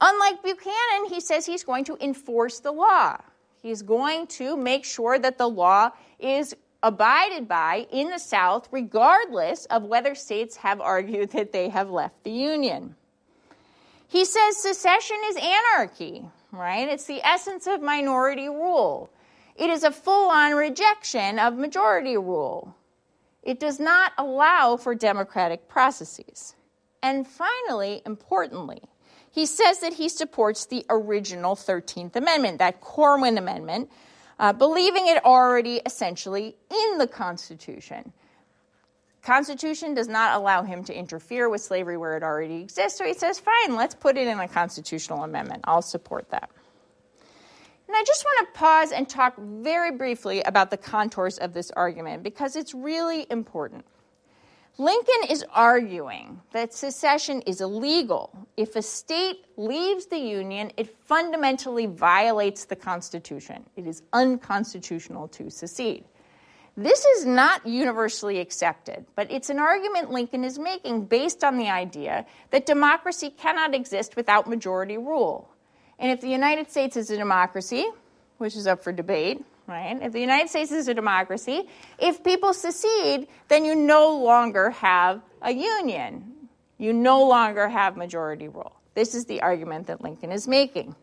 [0.00, 3.18] Unlike Buchanan, he says he's going to enforce the law.
[3.62, 9.66] He's going to make sure that the law is abided by in the South, regardless
[9.66, 12.96] of whether states have argued that they have left the Union.
[14.08, 16.88] He says secession is anarchy, right?
[16.88, 19.08] It's the essence of minority rule.
[19.58, 22.76] It is a full on rejection of majority rule.
[23.42, 26.54] It does not allow for democratic processes.
[27.02, 28.82] And finally, importantly,
[29.30, 33.90] he says that he supports the original 13th Amendment, that Corwin Amendment,
[34.38, 38.12] uh, believing it already essentially in the Constitution.
[39.22, 43.12] Constitution does not allow him to interfere with slavery where it already exists, so he
[43.12, 45.62] says, fine, let's put it in a constitutional amendment.
[45.64, 46.48] I'll support that.
[47.88, 51.70] And I just want to pause and talk very briefly about the contours of this
[51.70, 53.84] argument because it's really important.
[54.78, 58.30] Lincoln is arguing that secession is illegal.
[58.58, 63.64] If a state leaves the Union, it fundamentally violates the Constitution.
[63.76, 66.04] It is unconstitutional to secede.
[66.76, 71.70] This is not universally accepted, but it's an argument Lincoln is making based on the
[71.70, 75.55] idea that democracy cannot exist without majority rule.
[75.98, 77.86] And if the United States is a democracy,
[78.38, 79.98] which is up for debate, right?
[80.00, 81.68] If the United States is a democracy,
[81.98, 86.48] if people secede, then you no longer have a union.
[86.78, 88.72] You no longer have majority rule.
[88.94, 90.94] This is the argument that Lincoln is making.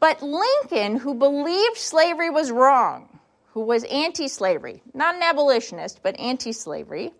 [0.00, 3.20] But Lincoln, who believed slavery was wrong,
[3.52, 7.12] who was anti slavery, not an abolitionist, but anti slavery,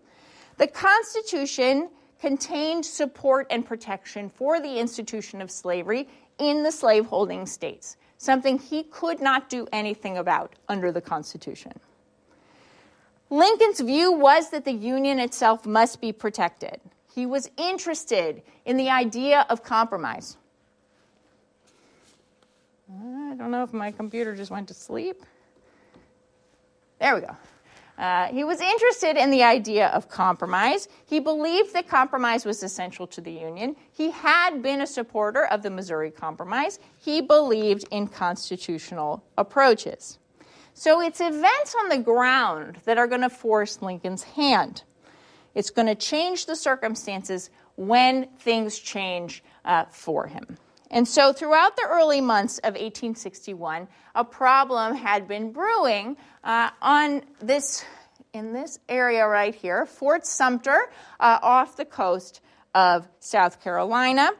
[0.57, 1.89] the Constitution
[2.19, 6.07] contained support and protection for the institution of slavery
[6.39, 11.73] in the slaveholding states something he could not do anything about under the Constitution.
[13.29, 16.79] Lincoln's view was that the Union itself must be protected.
[17.13, 20.37] He was interested in the idea of compromise.
[22.89, 25.23] I don't know if my computer just went to sleep.
[26.99, 27.35] There we go.
[27.97, 30.87] Uh, he was interested in the idea of compromise.
[31.05, 33.75] He believed that compromise was essential to the Union.
[33.91, 36.79] He had been a supporter of the Missouri Compromise.
[36.97, 40.17] He believed in constitutional approaches.
[40.73, 44.83] So it's events on the ground that are going to force Lincoln's hand.
[45.53, 50.57] It's going to change the circumstances when things change uh, for him.
[50.91, 57.23] And so, throughout the early months of 1861, a problem had been brewing uh, on
[57.39, 57.83] this
[58.33, 62.41] in this area right here, Fort Sumter, uh, off the coast
[62.73, 64.31] of South Carolina.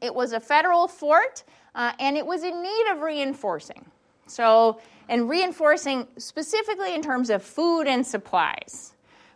[0.00, 1.42] It was a federal fort,
[1.74, 3.86] uh, and it was in need of reinforcing.
[4.26, 8.92] So, and reinforcing specifically in terms of food and supplies.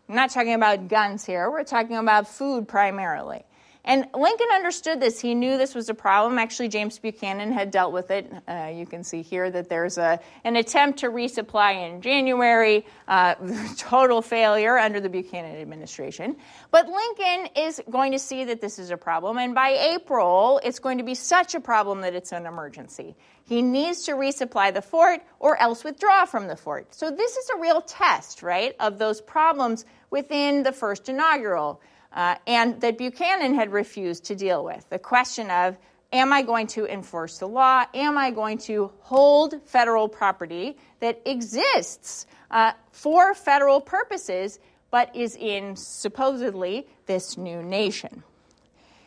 [0.09, 3.44] I'm not talking about guns here, we're talking about food primarily.
[3.87, 5.20] And Lincoln understood this.
[5.20, 6.39] He knew this was a problem.
[6.39, 8.30] Actually, James Buchanan had dealt with it.
[8.49, 13.37] Uh, you can see here that there's a, an attempt to resupply in January, uh,
[13.78, 16.37] total failure under the Buchanan administration.
[16.72, 20.80] But Lincoln is going to see that this is a problem, and by April, it's
[20.80, 23.14] going to be such a problem that it's an emergency.
[23.45, 26.93] He needs to resupply the fort or else withdraw from the fort.
[26.93, 31.80] So, this is a real test, right, of those problems within the first inaugural
[32.12, 34.88] uh, and that Buchanan had refused to deal with.
[34.90, 35.76] The question of,
[36.12, 37.84] am I going to enforce the law?
[37.94, 44.59] Am I going to hold federal property that exists uh, for federal purposes,
[44.90, 48.22] but is in supposedly this new nation.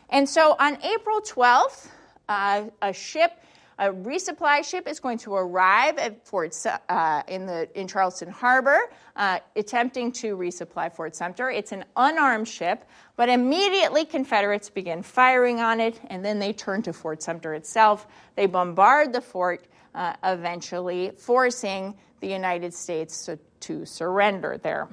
[0.08, 1.88] And so on April 12th,
[2.28, 3.32] uh, a ship,
[3.80, 8.78] a resupply ship, is going to arrive at Fort uh, in the in Charleston Harbor,
[9.16, 11.50] uh, attempting to resupply Fort Sumter.
[11.50, 12.84] It's an unarmed ship,
[13.16, 18.06] but immediately Confederates begin firing on it, and then they turn to Fort Sumter itself.
[18.36, 24.88] They bombard the fort, uh, eventually forcing the United States to, to surrender there.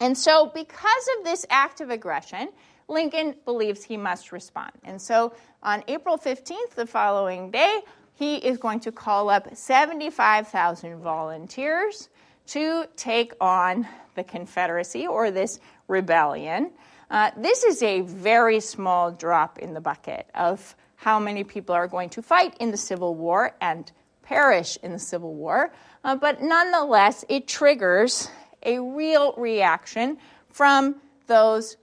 [0.00, 2.50] And so, because of this act of aggression,
[2.88, 4.72] Lincoln believes he must respond.
[4.84, 5.34] And so
[5.66, 7.80] on April 15th, the following day,
[8.14, 12.08] he is going to call up 75,000 volunteers
[12.46, 15.58] to take on the Confederacy or this
[15.88, 16.70] rebellion.
[17.10, 21.88] Uh, this is a very small drop in the bucket of how many people are
[21.88, 23.90] going to fight in the Civil War and
[24.22, 25.72] perish in the Civil War,
[26.04, 28.28] uh, but nonetheless, it triggers
[28.62, 30.16] a real reaction
[30.48, 30.96] from
[31.26, 31.76] those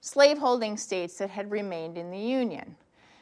[0.00, 2.76] slaveholding states that had remained in the Union.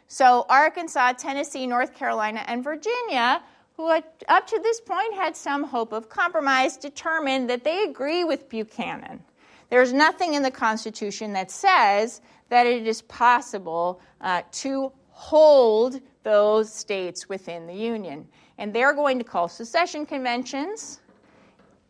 [0.06, 3.42] So, Arkansas, Tennessee, North Carolina, and Virginia,
[3.76, 8.48] who up to this point had some hope of compromise, determined that they agree with
[8.48, 9.22] Buchanan.
[9.70, 16.72] There's nothing in the Constitution that says that it is possible uh, to hold those
[16.72, 18.26] states within the Union.
[18.56, 21.00] And they're going to call secession conventions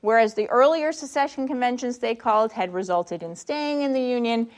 [0.01, 4.49] Whereas the earlier secession conventions they called had resulted in staying in the Union,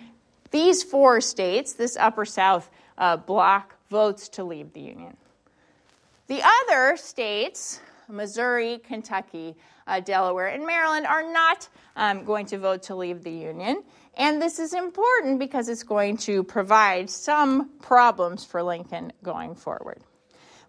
[0.51, 5.16] these four states, this Upper South uh, bloc, votes to leave the Union.
[6.28, 12.84] The other states, Missouri, Kentucky, uh, Delaware, and Maryland, are not um, going to vote
[12.84, 13.82] to leave the Union.
[14.16, 20.01] And this is important because it's going to provide some problems for Lincoln going forward.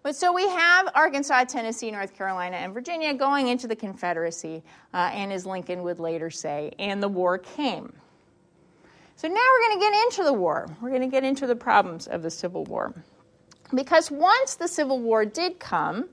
[0.02, 5.10] But so we have Arkansas, Tennessee, North Carolina, and Virginia going into the Confederacy, uh,
[5.12, 7.92] and as Lincoln would later say, and the war came.
[9.16, 10.68] So now we're going to get into the war.
[10.80, 12.94] We're going to get into the problems of the Civil War.
[13.74, 16.08] Because once the Civil War did come,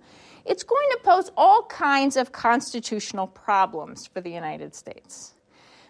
[0.45, 5.33] it's going to pose all kinds of constitutional problems for the United States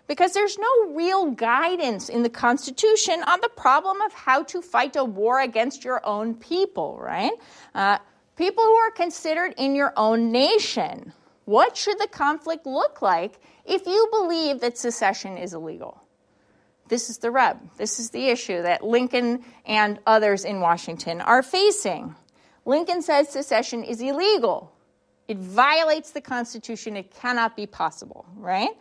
[0.10, 4.96] because there's no real guidance in the Constitution on the problem of how to fight
[4.96, 7.32] a war against your own people, right?
[7.76, 8.00] Uh,
[8.36, 11.14] people who are considered in your own nation.
[11.46, 16.04] What should the conflict look like if you believe that secession is illegal?
[16.90, 17.60] This is the rub.
[17.78, 22.16] This is the issue that Lincoln and others in Washington are facing.
[22.66, 24.74] Lincoln says secession is illegal.
[25.28, 26.98] It violates the Constitution.
[26.98, 28.72] It cannot be possible, right?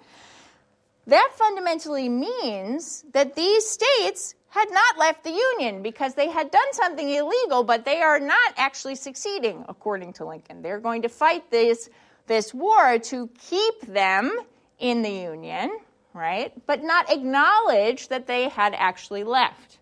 [1.06, 6.72] That fundamentally means that these states had not left the Union because they had done
[6.72, 10.62] something illegal, but they are not actually succeeding, according to Lincoln.
[10.62, 11.90] They're going to fight this,
[12.26, 14.38] this war to keep them
[14.78, 15.78] in the Union,
[16.18, 16.52] right?
[16.66, 19.78] But not acknowledge that they had actually left,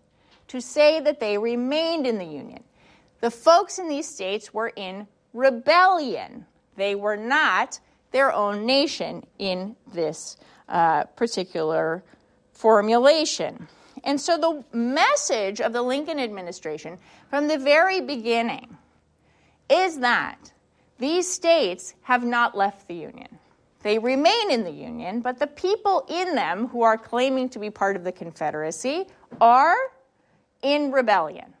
[0.49, 2.63] to say that they remained in the Union.
[3.19, 7.79] The folks in these states were in rebellion, they were not
[8.11, 10.37] their own nation in this
[10.69, 12.03] uh, particular
[12.53, 13.67] formulation.
[14.03, 16.97] And so the message of the Lincoln administration
[17.29, 18.77] from the very beginning
[19.69, 20.51] is that
[20.99, 23.39] these states have not left the Union.
[23.83, 27.69] They remain in the Union, but the people in them who are claiming to be
[27.69, 29.05] part of the Confederacy
[29.39, 29.77] are
[30.61, 31.53] in rebellion.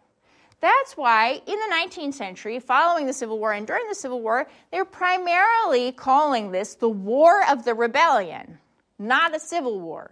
[0.59, 4.47] That's why in the 19th century, following the Civil War and during the Civil War,
[4.71, 8.57] they're primarily calling this the War of the Rebellion
[8.99, 10.11] not a civil war.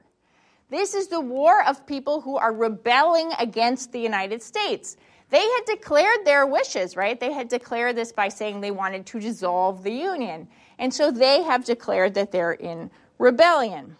[0.69, 4.97] This is the war of people who are rebelling against the United States.
[5.29, 7.19] They had declared their wishes, right?
[7.19, 10.47] They had declared this by saying they wanted to dissolve the Union.
[10.77, 13.97] And so they have declared that they're in rebellion.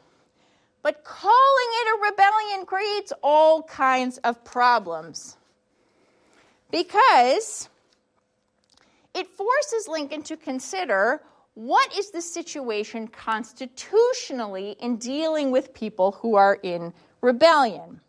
[0.81, 5.37] But calling it a rebellion creates all kinds of problems
[6.71, 7.69] because
[9.13, 11.21] it forces Lincoln to consider
[11.55, 18.01] what is the situation constitutionally in dealing with people who are in rebellion?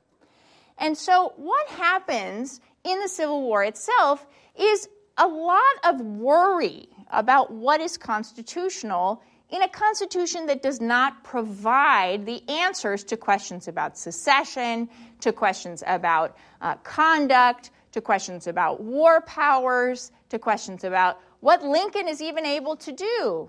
[0.78, 4.26] And so, what happens in the Civil War itself
[4.58, 4.88] is
[5.18, 12.26] a lot of worry about what is constitutional in a constitution that does not provide
[12.26, 14.88] the answers to questions about secession,
[15.20, 22.08] to questions about uh, conduct, to questions about war powers, to questions about what Lincoln
[22.08, 23.48] is even able to do.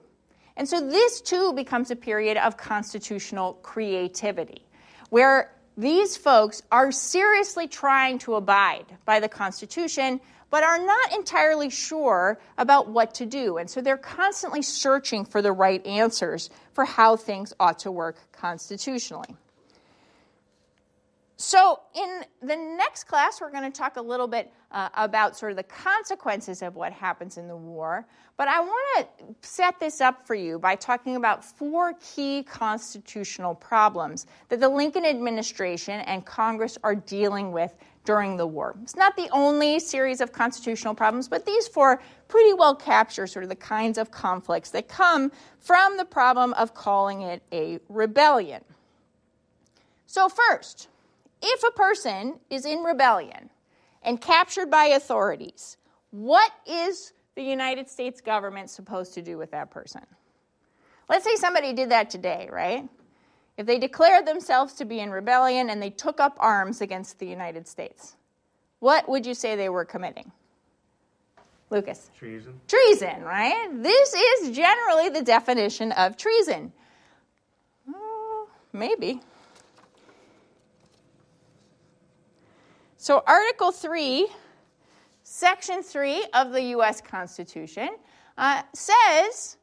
[0.55, 4.65] And so this too becomes a period of constitutional creativity,
[5.09, 11.69] where these folks are seriously trying to abide by the Constitution, but are not entirely
[11.69, 13.57] sure about what to do.
[13.57, 18.17] And so they're constantly searching for the right answers for how things ought to work
[18.31, 19.35] constitutionally.
[21.39, 25.51] So, in the next class, we're going to talk a little bit uh, about sort
[25.51, 28.07] of the consequences of what happens in the war.
[28.37, 33.53] But I want to set this up for you by talking about four key constitutional
[33.53, 37.75] problems that the Lincoln administration and Congress are dealing with
[38.07, 38.73] during the war.
[38.83, 43.43] It's not the only series of constitutional problems, but these four pretty well capture sort
[43.43, 45.29] of the kinds of conflicts that come
[45.59, 48.63] from the problem of calling it a rebellion.
[50.05, 50.87] So, first,
[51.41, 53.49] if a person is in rebellion
[54.01, 55.75] and captured by authorities,
[56.11, 60.05] what is the United States government supposed to do with that person?
[61.09, 62.87] Let's say somebody did that today, right?
[63.57, 67.25] If they declared themselves to be in rebellion and they took up arms against the
[67.25, 68.15] United States,
[68.79, 70.31] what would you say they were committing?
[71.69, 72.11] Lucas.
[72.17, 72.59] Treason.
[72.67, 73.69] Treason, right?
[73.73, 76.71] This is generally the definition of treason.
[77.89, 79.21] Uh, maybe.
[82.97, 84.27] So, Article 3,
[85.23, 87.01] Section 3 of the U.S.
[87.01, 87.89] Constitution
[88.37, 89.56] uh, says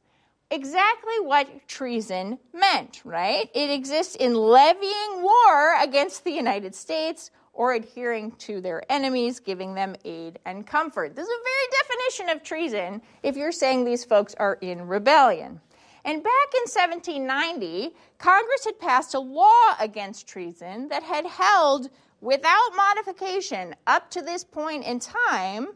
[0.54, 3.50] exactly what treason meant, right?
[3.54, 9.74] It exists in levying war against the United States or adhering to their enemies, giving
[9.74, 11.14] them aid and comfort.
[11.14, 15.60] This is a very definition of treason if you're saying these folks are in rebellion.
[16.04, 21.88] And back in 1790, Congress had passed a law against treason that had held
[22.20, 25.68] without modification up to this point in time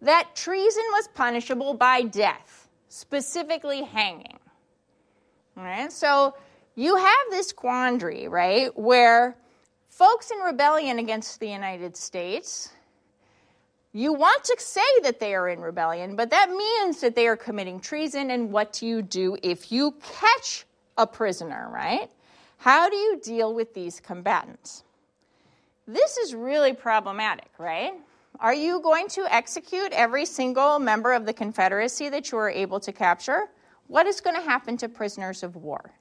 [0.00, 4.38] that treason was punishable by death, specifically hanging.
[5.56, 5.92] All right?
[5.92, 6.34] So
[6.74, 9.36] you have this quandary, right, where
[9.88, 12.70] folks in rebellion against the United States,
[13.92, 17.36] you want to say that they are in rebellion, but that means that they are
[17.36, 20.66] committing treason, and what do you do if you catch
[20.98, 22.10] a prisoner, right?
[22.58, 24.82] How do you deal with these combatants?
[25.86, 27.94] This is really problematic, right?
[28.40, 32.80] Are you going to execute every single member of the Confederacy that you are able
[32.80, 33.48] to capture?
[33.86, 35.92] What is going to happen to prisoners of war?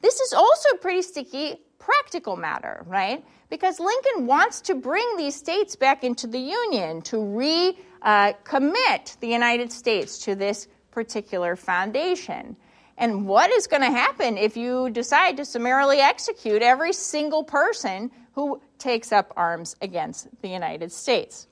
[0.00, 3.24] This is also a pretty sticky practical matter, right?
[3.50, 9.28] Because Lincoln wants to bring these states back into the Union to recommit uh, the
[9.28, 12.56] United States to this particular foundation.
[12.98, 18.10] And what is going to happen if you decide to summarily execute every single person
[18.32, 21.46] who takes up arms against the United States.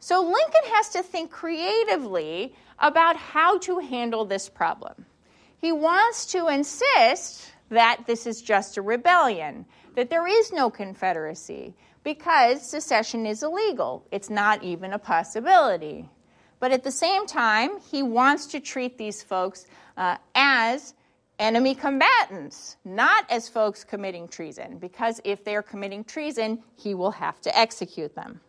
[0.00, 5.06] So Lincoln has to think creatively about how to handle this problem.
[5.60, 11.74] He wants to insist that this is just a rebellion, that there is no Confederacy,
[12.02, 14.06] because secession is illegal.
[14.10, 16.08] It's not even a possibility.
[16.60, 20.94] But at the same time, he wants to treat these folks uh, as
[21.38, 27.40] enemy combatants, not as folks committing treason, because if they're committing treason, he will have
[27.42, 28.40] to execute them.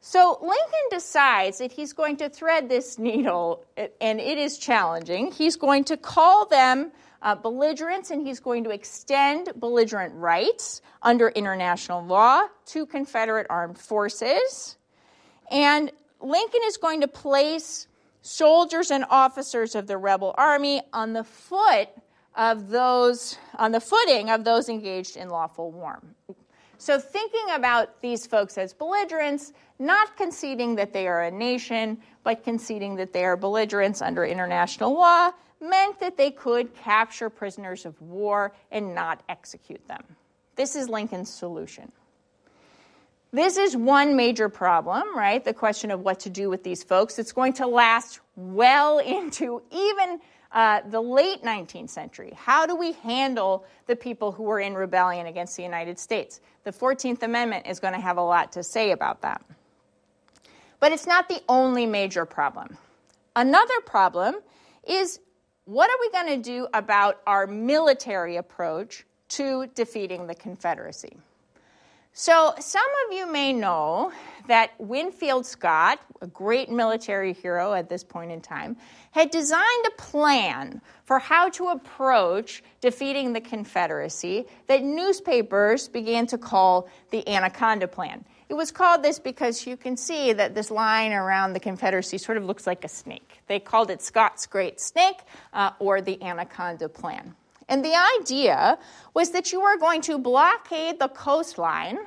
[0.00, 5.30] So Lincoln decides that he's going to thread this needle, and it is challenging.
[5.30, 6.90] He's going to call them
[7.22, 13.78] uh, belligerents, and he's going to extend belligerent rights under international law to Confederate armed
[13.78, 14.76] forces.
[15.52, 17.86] And Lincoln is going to place
[18.22, 21.88] soldiers and officers of the rebel army on the foot
[22.34, 26.00] of those on the footing of those engaged in lawful war.
[26.78, 32.42] So thinking about these folks as belligerents, not conceding that they are a nation, but
[32.42, 38.00] conceding that they are belligerents under international law, meant that they could capture prisoners of
[38.02, 40.02] war and not execute them.
[40.56, 41.92] This is Lincoln's solution.
[43.34, 45.42] This is one major problem, right?
[45.42, 47.18] The question of what to do with these folks.
[47.18, 50.20] It's going to last well into even
[50.52, 52.34] uh, the late 19th century.
[52.36, 56.42] How do we handle the people who were in rebellion against the United States?
[56.64, 59.42] The 14th Amendment is going to have a lot to say about that.
[60.78, 62.76] But it's not the only major problem.
[63.34, 64.36] Another problem
[64.86, 65.20] is
[65.64, 71.16] what are we going to do about our military approach to defeating the Confederacy?
[72.14, 74.12] So, some of you may know
[74.46, 78.76] that Winfield Scott, a great military hero at this point in time,
[79.12, 86.36] had designed a plan for how to approach defeating the Confederacy that newspapers began to
[86.36, 88.26] call the Anaconda Plan.
[88.50, 92.36] It was called this because you can see that this line around the Confederacy sort
[92.36, 93.40] of looks like a snake.
[93.46, 95.20] They called it Scott's Great Snake
[95.54, 97.34] uh, or the Anaconda Plan.
[97.72, 98.78] And the idea
[99.14, 102.00] was that you were going to blockade the coastline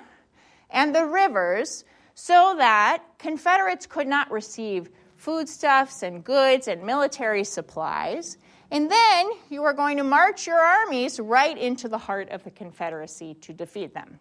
[0.70, 8.38] and the rivers so that Confederates could not receive foodstuffs and goods and military supplies.
[8.70, 12.52] And then you were going to march your armies right into the heart of the
[12.52, 14.20] Confederacy to defeat them.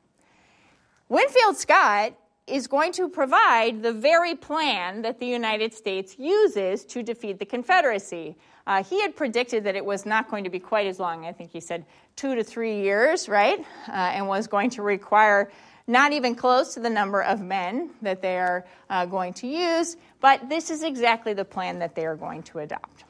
[1.10, 2.14] Winfield Scott
[2.46, 7.46] is going to provide the very plan that the United States uses to defeat the
[7.46, 8.36] Confederacy.
[8.66, 11.24] Uh, he had predicted that it was not going to be quite as long.
[11.24, 11.86] I think he said
[12.16, 13.60] two to three years, right?
[13.88, 15.50] Uh, and was going to require
[15.86, 19.96] not even close to the number of men that they are uh, going to use,
[20.20, 23.04] but this is exactly the plan that they are going to adopt.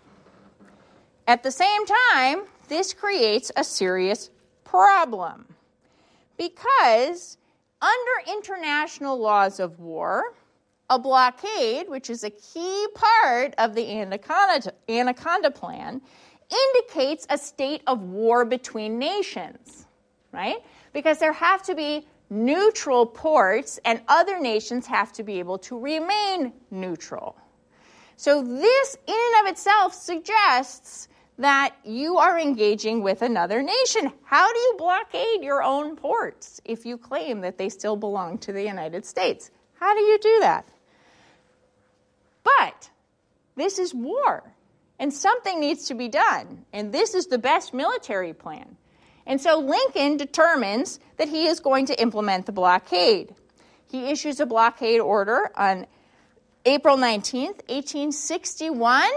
[1.26, 1.82] At the same
[2.12, 4.30] time, this creates a serious
[4.64, 5.46] problem
[6.36, 7.38] because
[7.84, 10.34] under international laws of war,
[10.88, 16.00] a blockade, which is a key part of the Anaconda, Anaconda Plan,
[16.50, 19.86] indicates a state of war between nations,
[20.32, 20.58] right?
[20.92, 25.78] Because there have to be neutral ports, and other nations have to be able to
[25.78, 27.36] remain neutral.
[28.16, 31.08] So, this in and of itself suggests
[31.38, 34.12] that you are engaging with another nation.
[34.24, 38.52] How do you blockade your own ports if you claim that they still belong to
[38.52, 39.50] the United States?
[39.80, 40.68] How do you do that?
[42.44, 42.90] But
[43.56, 44.54] this is war,
[44.98, 48.76] and something needs to be done, and this is the best military plan.
[49.26, 53.34] And so Lincoln determines that he is going to implement the blockade.
[53.90, 55.86] He issues a blockade order on
[56.66, 59.10] April 19th, 1861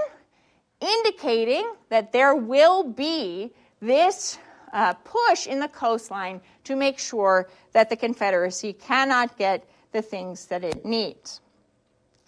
[0.82, 4.40] indicating that there will be this
[4.74, 10.46] uh, push in the coastline to make sure that the Confederacy cannot get the things
[10.48, 11.42] that it needs.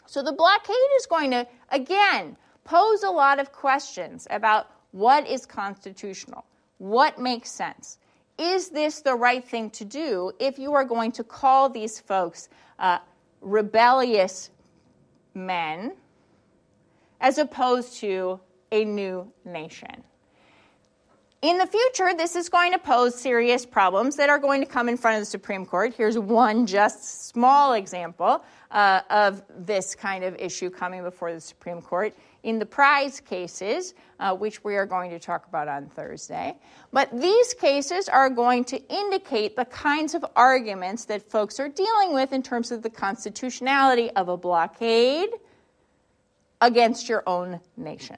[0.05, 5.45] So the blockade is going to, again, pose a lot of questions about what is
[5.45, 6.45] constitutional,
[6.77, 7.99] what makes sense.
[8.37, 12.49] Is this the right thing to do if you are going to call these folks
[12.79, 12.99] uh,
[13.41, 14.49] rebellious
[15.35, 15.93] men
[17.21, 18.39] as opposed to
[18.71, 20.03] a new nation.
[21.41, 24.89] In the future, this is going to pose serious problems that are going to come
[24.89, 25.93] in front of the Supreme Court.
[25.95, 31.81] Here's one just small example uh, of this kind of issue coming before the Supreme
[31.81, 32.13] Court
[32.43, 36.57] in the prize cases, uh, which we are going to talk about on Thursday.
[36.91, 42.13] But these cases are going to indicate the kinds of arguments that folks are dealing
[42.13, 45.29] with in terms of the constitutionality of a blockade
[46.61, 48.17] against your own nation.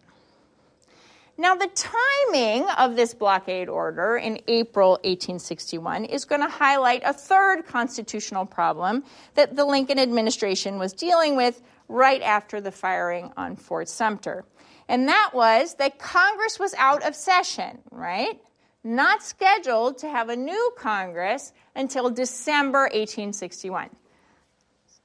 [1.37, 7.13] Now, the timing of this blockade order in April 1861 is going to highlight a
[7.13, 13.55] third constitutional problem that the Lincoln administration was dealing with right after the firing on
[13.55, 14.45] Fort Sumter.
[14.87, 18.39] And that was that Congress was out of session, right?
[18.83, 23.89] Not scheduled to have a new Congress until December 1861.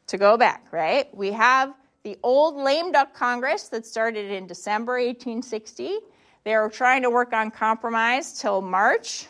[0.09, 1.09] To go back, right?
[1.17, 1.73] We have
[2.07, 5.99] the old lame duck Congress that started in December 1860.
[6.45, 9.27] They're trying to work on compromise till March.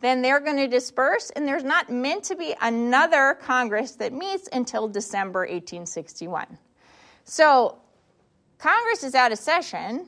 [0.00, 4.48] Then they're going to disperse, and there's not meant to be another Congress that meets
[4.52, 6.56] until December 1861.
[7.24, 7.78] So,
[8.58, 10.06] Congress is out of session.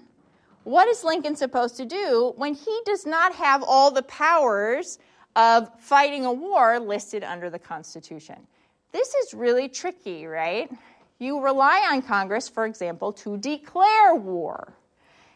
[0.62, 5.00] What is Lincoln supposed to do when he does not have all the powers
[5.34, 8.46] of fighting a war listed under the Constitution?
[8.92, 10.70] This is really tricky, right?
[11.18, 14.74] You rely on Congress, for example, to declare war.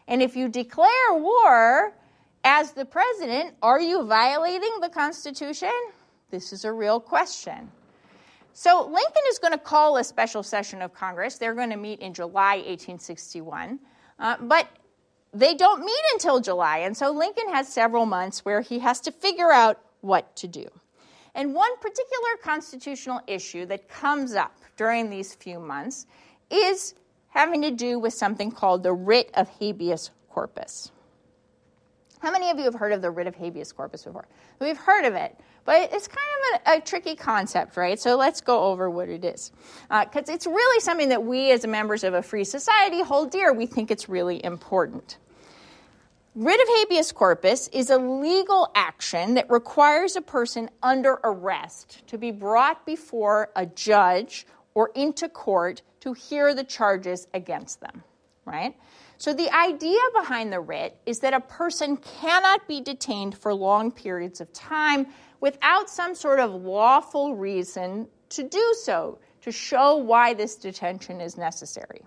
[0.07, 1.93] And if you declare war
[2.43, 5.71] as the president, are you violating the Constitution?
[6.29, 7.71] This is a real question.
[8.53, 11.37] So Lincoln is going to call a special session of Congress.
[11.37, 13.79] They're going to meet in July 1861.
[14.19, 14.67] Uh, but
[15.33, 16.79] they don't meet until July.
[16.79, 20.67] And so Lincoln has several months where he has to figure out what to do.
[21.33, 26.07] And one particular constitutional issue that comes up during these few months
[26.49, 26.95] is
[27.29, 30.91] having to do with something called the writ of habeas corpus.
[32.17, 34.27] How many of you have heard of the writ of habeas corpus before?
[34.59, 36.19] We've heard of it, but it's kind
[36.55, 37.99] of a, a tricky concept, right?
[37.99, 39.51] So let's go over what it is.
[39.83, 43.53] Because uh, it's really something that we, as members of a free society, hold dear.
[43.53, 45.19] We think it's really important.
[46.33, 52.17] Writ of habeas corpus is a legal action that requires a person under arrest to
[52.17, 58.03] be brought before a judge or into court to hear the charges against them,
[58.45, 58.75] right?
[59.17, 63.91] So the idea behind the writ is that a person cannot be detained for long
[63.91, 65.07] periods of time
[65.39, 71.37] without some sort of lawful reason to do so, to show why this detention is
[71.37, 72.01] necessary.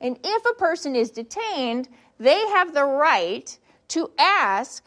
[0.00, 1.88] And if a person is detained,
[2.18, 3.56] they have the right
[3.88, 4.86] to ask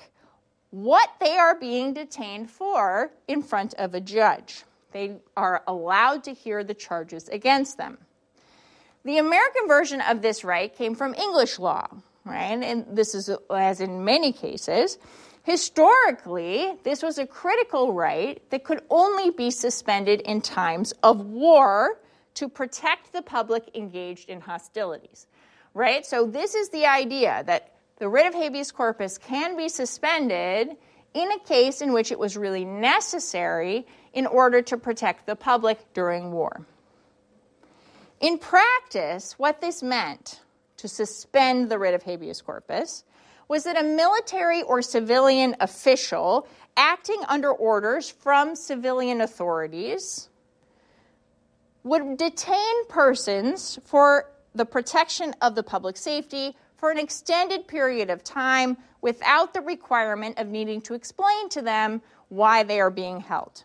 [0.70, 4.63] what they are being detained for in front of a judge.
[4.98, 8.00] They are allowed to hear the charges against them.
[9.06, 11.88] The American version of this right came from English law,
[12.26, 12.58] right?
[12.64, 14.98] And this is, as in many cases,
[15.43, 22.00] historically, this was a critical right that could only be suspended in times of war
[22.34, 25.28] to protect the public engaged in hostilities,
[25.76, 26.08] right?
[26.08, 30.76] So, this is the idea that the writ of habeas corpus can be suspended
[31.14, 33.86] in a case in which it was really necessary
[34.18, 36.65] in order to protect the public during war.
[38.20, 40.41] In practice, what this meant
[40.78, 43.03] to suspend the writ of habeas corpus
[43.47, 50.30] was that a military or civilian official acting under orders from civilian authorities
[51.84, 58.24] would detain persons for the protection of the public safety for an extended period of
[58.24, 63.63] time without the requirement of needing to explain to them why they are being held.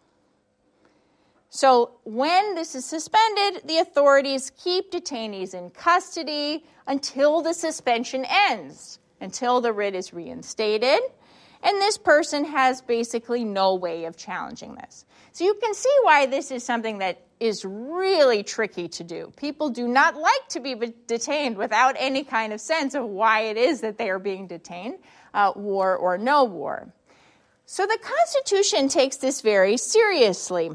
[1.55, 8.99] So, when this is suspended, the authorities keep detainees in custody until the suspension ends,
[9.21, 11.01] until the writ is reinstated.
[11.63, 15.05] And this person has basically no way of challenging this.
[15.33, 19.31] So, you can see why this is something that is really tricky to do.
[19.37, 23.59] People do not like to be detained without any kind of sense of why it
[23.59, 25.01] is that they are being detained,
[25.35, 26.91] uh, war or no war.
[27.67, 30.71] So, the Constitution takes this very seriously.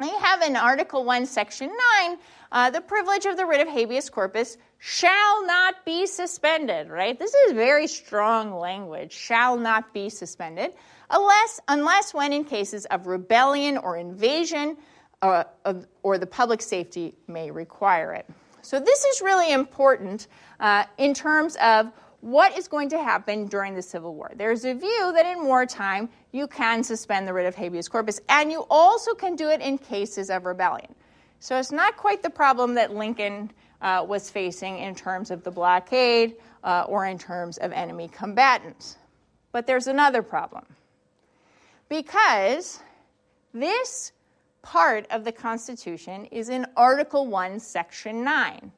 [0.00, 1.70] We have in Article 1, Section
[2.08, 2.18] 9,
[2.50, 7.16] uh, the privilege of the writ of habeas corpus shall not be suspended, right?
[7.16, 10.72] This is very strong language, shall not be suspended,
[11.10, 14.76] unless, unless when in cases of rebellion or invasion
[15.22, 18.26] uh, of, or the public safety may require it.
[18.62, 20.26] So, this is really important
[20.58, 21.92] uh, in terms of
[22.24, 24.32] what is going to happen during the Civil War.
[24.34, 28.50] There's a view that in wartime you can suspend the writ of habeas corpus, and
[28.50, 30.94] you also can do it in cases of rebellion.
[31.38, 33.52] So it's not quite the problem that Lincoln
[33.82, 38.96] uh, was facing in terms of the blockade uh, or in terms of enemy combatants.
[39.52, 40.64] But there's another problem.
[41.90, 42.80] Because
[43.52, 44.12] this
[44.62, 48.72] part of the Constitution is in Article 1, Section 9.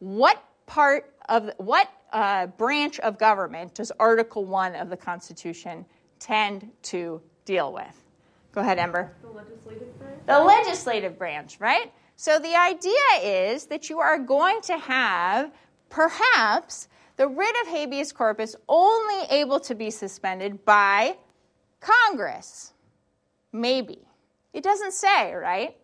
[0.00, 5.84] What part of what uh, branch of government does Article 1 of the Constitution
[6.18, 8.04] tend to deal with?
[8.52, 9.12] Go ahead, Ember.
[9.22, 10.20] The legislative branch?
[10.26, 11.92] The legislative branch, right?
[12.16, 12.92] So the idea
[13.22, 15.50] is that you are going to have
[15.88, 21.16] perhaps the writ of habeas corpus only able to be suspended by
[21.80, 22.72] Congress.
[23.52, 23.98] Maybe.
[24.52, 25.76] It doesn't say, right?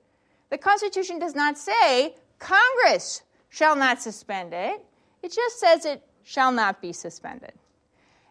[0.51, 4.85] The Constitution does not say Congress shall not suspend it.
[5.23, 7.53] It just says it shall not be suspended.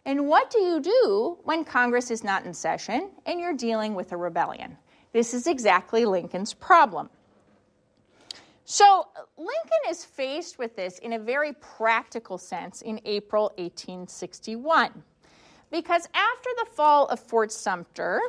[0.04, 4.12] And what do you do when Congress is not in session and you're dealing with
[4.12, 4.76] a rebellion?
[5.12, 7.08] This is exactly Lincoln's problem.
[8.66, 15.02] So, Lincoln is faced with this in a very practical sense in April 1861.
[15.70, 18.20] Because after the fall of Fort Sumter,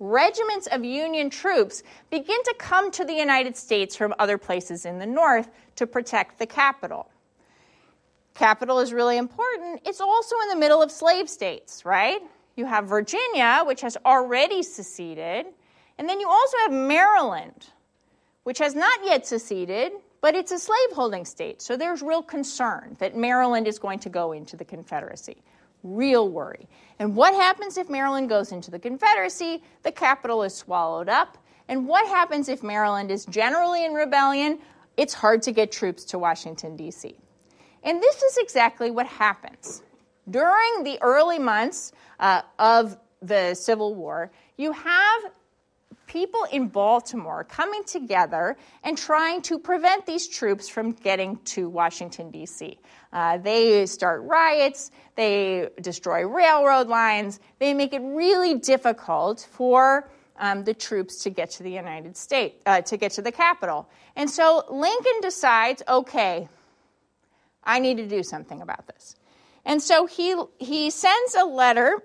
[0.00, 4.98] regiments of Union troops begin to come to the United States from other places in
[4.98, 7.11] the North to protect the capital
[8.34, 12.20] capital is really important, it's also in the middle of slave states, right?
[12.56, 15.46] You have Virginia, which has already seceded,
[15.98, 17.66] and then you also have Maryland,
[18.44, 21.60] which has not yet seceded, but it's a slaveholding state.
[21.60, 25.42] So there's real concern that Maryland is going to go into the Confederacy.
[25.82, 26.68] Real worry.
[27.00, 29.62] And what happens if Maryland goes into the Confederacy?
[29.82, 31.38] The capital is swallowed up.
[31.68, 34.60] And what happens if Maryland is generally in rebellion?
[34.96, 37.16] It's hard to get troops to Washington, D.C.
[37.82, 39.82] And this is exactly what happens.
[40.30, 45.22] During the early months uh, of the Civil War, you have
[46.06, 52.30] people in Baltimore coming together and trying to prevent these troops from getting to Washington,
[52.30, 52.78] D.C.
[53.12, 60.64] Uh, they start riots, they destroy railroad lines, they make it really difficult for um,
[60.64, 63.88] the troops to get to the United States, uh, to get to the capital.
[64.14, 66.48] And so Lincoln decides okay,
[67.64, 69.16] I need to do something about this.
[69.64, 72.02] And so he, he sends a letter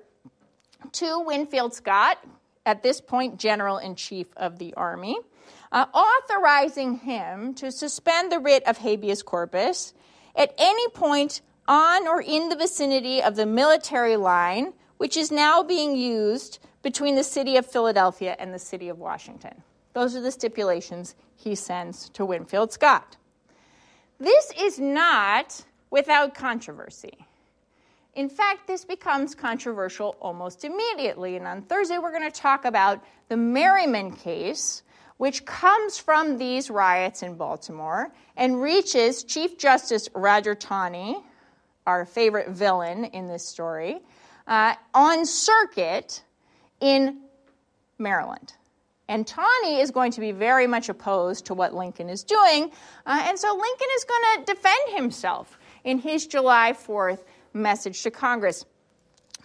[0.93, 2.17] to Winfield Scott,
[2.65, 5.17] at this point, General in Chief of the Army,
[5.71, 9.93] uh, authorizing him to suspend the writ of habeas corpus
[10.35, 15.63] at any point on or in the vicinity of the military line, which is now
[15.63, 19.63] being used between the city of Philadelphia and the city of Washington.
[19.93, 23.17] Those are the stipulations he sends to Winfield Scott.
[24.19, 27.17] This is not without controversy.
[28.15, 31.35] In fact, this becomes controversial almost immediately.
[31.35, 34.81] And on Thursday, we're going to talk about the Merryman case,
[35.17, 41.17] which comes from these riots in Baltimore and reaches Chief Justice Roger Taney,
[41.85, 43.99] our favorite villain in this story,
[44.47, 46.23] uh, on circuit
[46.79, 47.19] in
[47.99, 48.53] Maryland.
[49.09, 52.71] And Taney is going to be very much opposed to what Lincoln is doing.
[53.05, 58.11] Uh, and so Lincoln is going to defend himself in his July 4th message to
[58.11, 58.65] Congress.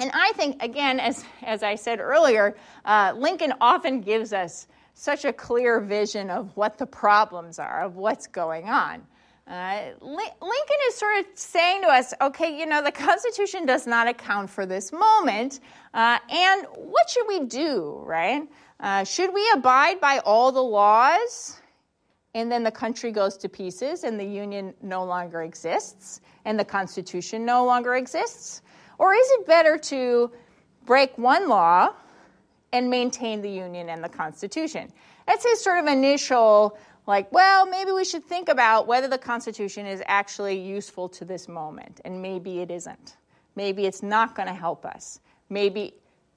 [0.01, 5.25] And I think, again, as, as I said earlier, uh, Lincoln often gives us such
[5.25, 9.07] a clear vision of what the problems are, of what's going on.
[9.47, 14.07] Uh, Lincoln is sort of saying to us, okay, you know, the Constitution does not
[14.07, 15.61] account for this moment,
[15.95, 18.49] uh, and what should we do, right?
[18.83, 21.57] Uh, should we abide by all the laws
[22.35, 26.65] and then the country goes to pieces and the Union no longer exists and the
[26.65, 28.61] Constitution no longer exists?
[28.99, 30.33] Or is it better to
[30.85, 31.95] break one law
[32.73, 34.93] and maintain the Union and the Constitution?
[35.29, 36.77] That's his sort of initial
[37.07, 41.49] like, well, maybe we should think about whether the Constitution is actually useful to this
[41.49, 43.17] moment, and maybe it isn't.
[43.57, 45.19] Maybe it's not going to help us.
[45.51, 45.95] Maybe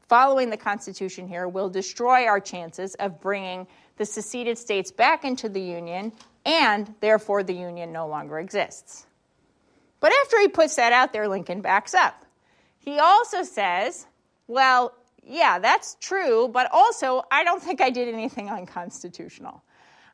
[0.08, 5.50] following the Constitution here will destroy our chances of bringing the seceded states back into
[5.50, 6.12] the Union,
[6.46, 9.06] and therefore the Union no longer exists.
[10.00, 12.26] But after he puts that out there, Lincoln backs up.
[12.78, 14.06] He also says,
[14.48, 14.94] well,
[15.24, 19.64] yeah, that's true, but also I don't think I did anything unconstitutional.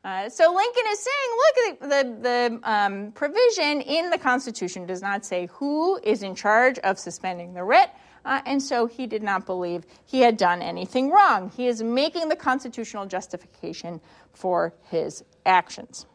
[0.04, 5.24] Uh, so Lincoln is saying, look, the, the, um, provision in the Constitution does not
[5.24, 7.88] say who is in charge of suspending the writ.
[8.24, 11.50] Uh, and so he did not believe he had done anything wrong.
[11.56, 14.00] He is making the constitutional justification
[14.32, 16.06] for his actions.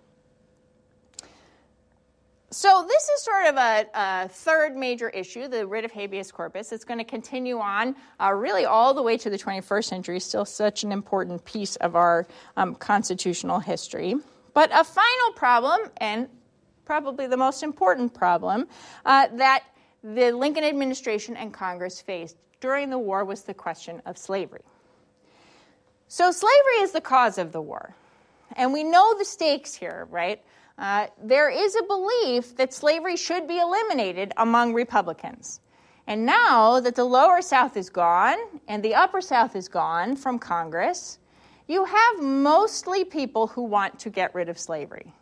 [2.50, 6.72] So, this is sort of a, a, third major issue, the writ of habeas corpus.
[6.72, 10.46] It's going to continue on uh, really all the way to the 21st century, still
[10.46, 14.16] such an important piece of our um, constitutional history.
[14.54, 16.30] But a final problem, and
[16.86, 18.70] probably the most important problem,
[19.06, 19.66] uh, that
[20.04, 24.64] the Lincoln administration and Congress faced during the war was the question of slavery.
[26.08, 27.94] So, slavery is the cause of the war.
[28.56, 30.42] And we know the stakes here, right?
[30.78, 35.60] Uh, there is a belief that slavery should be eliminated among Republicans.
[36.06, 38.38] And now that the lower South is gone
[38.68, 41.20] and the upper South is gone from Congress,
[41.68, 45.14] you have mostly people who want to get rid of slavery.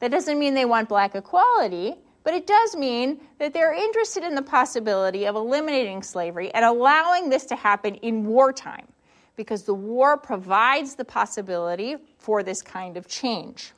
[0.00, 1.94] That doesn't mean they want black equality,
[2.28, 7.30] but it does mean that they're interested in the possibility of eliminating slavery and allowing
[7.30, 8.86] this to happen in wartime,
[9.34, 13.72] because the war provides the possibility for this kind of change.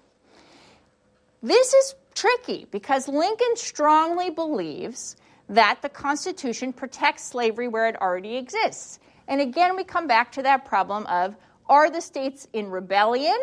[1.44, 5.14] This is tricky because Lincoln strongly believes
[5.48, 8.98] that the Constitution protects slavery where it already exists.
[9.28, 11.36] And again, we come back to that problem of
[11.68, 13.38] are the states in rebellion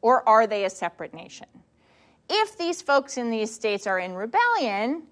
[0.00, 1.48] or are they a separate nation?
[2.28, 5.02] If these folks in these states are in rebellion,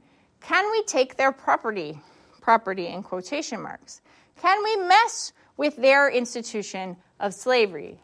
[0.41, 2.01] can we take their property,
[2.41, 4.01] property in quotation marks?
[4.41, 8.01] Can we mess with their institution of slavery?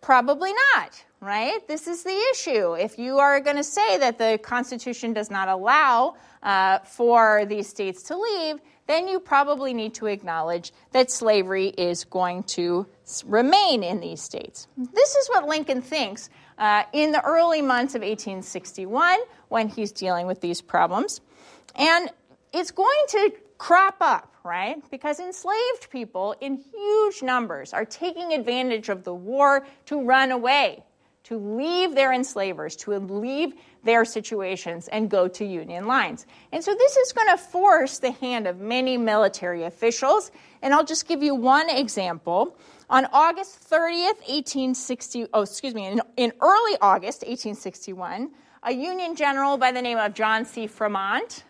[0.00, 1.66] Probably not right?
[1.66, 2.74] This is the issue.
[2.74, 7.68] If you are going to say that the Constitution does not allow uh, for these
[7.68, 12.86] states to leave, then you probably need to acknowledge that slavery is going to
[13.26, 14.68] remain in these states.
[14.76, 20.26] This is what Lincoln thinks uh, in the early months of 1861 when he's dealing
[20.26, 21.20] with these problems.
[21.74, 22.10] And
[22.52, 24.82] it's going to crop up, right?
[24.90, 30.82] Because enslaved people in huge numbers are taking advantage of the war to run away
[31.28, 33.52] to leave their enslavers, to leave
[33.84, 36.24] their situations and go to Union lines.
[36.52, 40.30] And so this is going to force the hand of many military officials.
[40.62, 42.56] And I'll just give you one example.
[42.90, 48.30] On August 30th, 1860, oh, excuse me, in, in early August 1861,
[48.62, 50.66] a Union general by the name of John C.
[50.66, 51.44] Fremont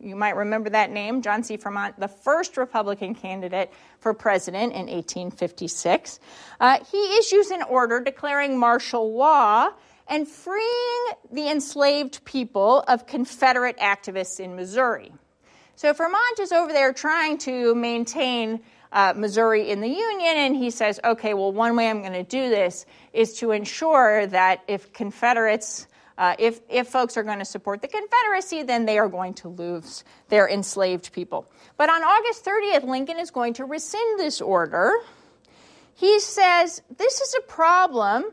[0.00, 1.56] you might remember that name, John C.
[1.56, 6.20] Fremont, the first Republican candidate for president in 1856.
[6.60, 9.70] Uh, he issues an order declaring martial law
[10.08, 15.12] and freeing the enslaved people of Confederate activists in Missouri.
[15.76, 18.60] So Fremont is over there trying to maintain
[18.94, 22.22] uh, Missouri in the Union, and he says, okay, well, one way I'm going to
[22.22, 25.86] do this is to ensure that if Confederates
[26.16, 29.48] uh, if, if folks are going to support the Confederacy, then they are going to
[29.48, 31.50] lose their enslaved people.
[31.76, 34.92] But on August 30th, Lincoln is going to rescind this order.
[35.94, 38.26] He says this is a problem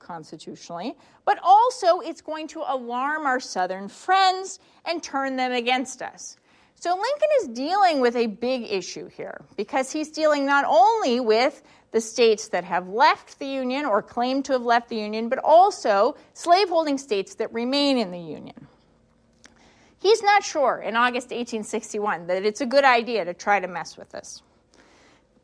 [0.00, 6.36] constitutionally, but also it's going to alarm our Southern friends and turn them against us.
[6.80, 11.60] So Lincoln is dealing with a big issue here because he's dealing not only with
[11.90, 15.40] the states that have left the Union or claim to have left the Union, but
[15.42, 18.68] also slaveholding states that remain in the Union.
[20.00, 23.96] He's not sure in August 1861 that it's a good idea to try to mess
[23.96, 24.42] with this.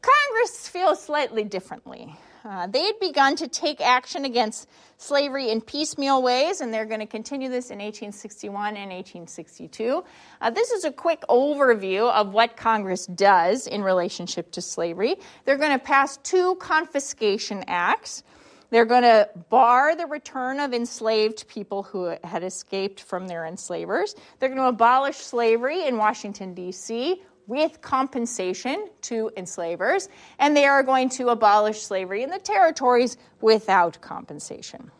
[0.02, 2.14] Congress feels slightly differently.
[2.44, 4.68] Uh, they had begun to take action against
[4.98, 10.04] slavery in piecemeal ways, and they're going to continue this in 1861 and 1862.
[10.42, 15.16] Uh, this is a quick overview of what Congress does in relationship to slavery.
[15.46, 18.22] They're going to pass two confiscation acts.
[18.68, 24.14] They're going to bar the return of enslaved people who had escaped from their enslavers.
[24.38, 30.82] They're going to abolish slavery in Washington, D.C., with compensation to enslavers, and they are
[30.82, 34.90] going to abolish slavery in the territories without compensation.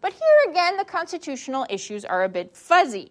[0.00, 3.10] But here again, the constitutional issues are a bit fuzzy.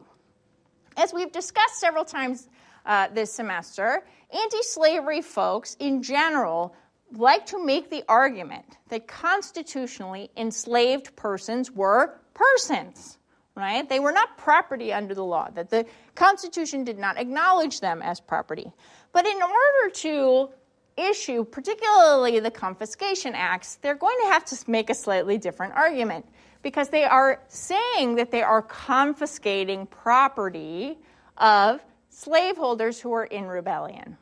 [0.95, 2.47] As we've discussed several times
[2.85, 6.75] uh, this semester, anti slavery folks in general
[7.11, 13.17] like to make the argument that constitutionally enslaved persons were persons
[13.55, 13.87] right?
[13.87, 15.85] They were not property under the law, that the
[16.15, 18.71] Constitution did not acknowledge them as property.
[19.11, 20.49] But in order to
[20.97, 26.25] issue, particularly the Confiscation Acts, they're going to have to make a slightly different argument
[26.61, 30.97] because they are saying that they are confiscating property
[31.37, 34.17] of slaveholders who are in rebellion.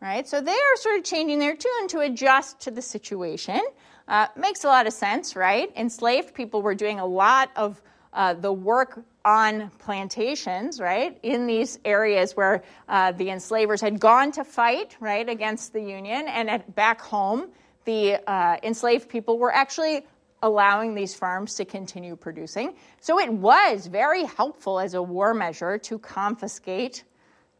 [0.00, 0.26] Right?
[0.28, 3.60] So they are sort of changing their tune to adjust to the situation.
[4.06, 5.72] Uh, makes a lot of sense, right?
[5.76, 7.80] Enslaved people were doing a lot of
[8.14, 14.30] uh, the work on plantations, right, in these areas where uh, the enslavers had gone
[14.32, 17.50] to fight, right, against the Union, and at, back home,
[17.84, 20.06] the uh, enslaved people were actually
[20.42, 22.74] allowing these farms to continue producing.
[23.00, 27.04] So it was very helpful as a war measure to confiscate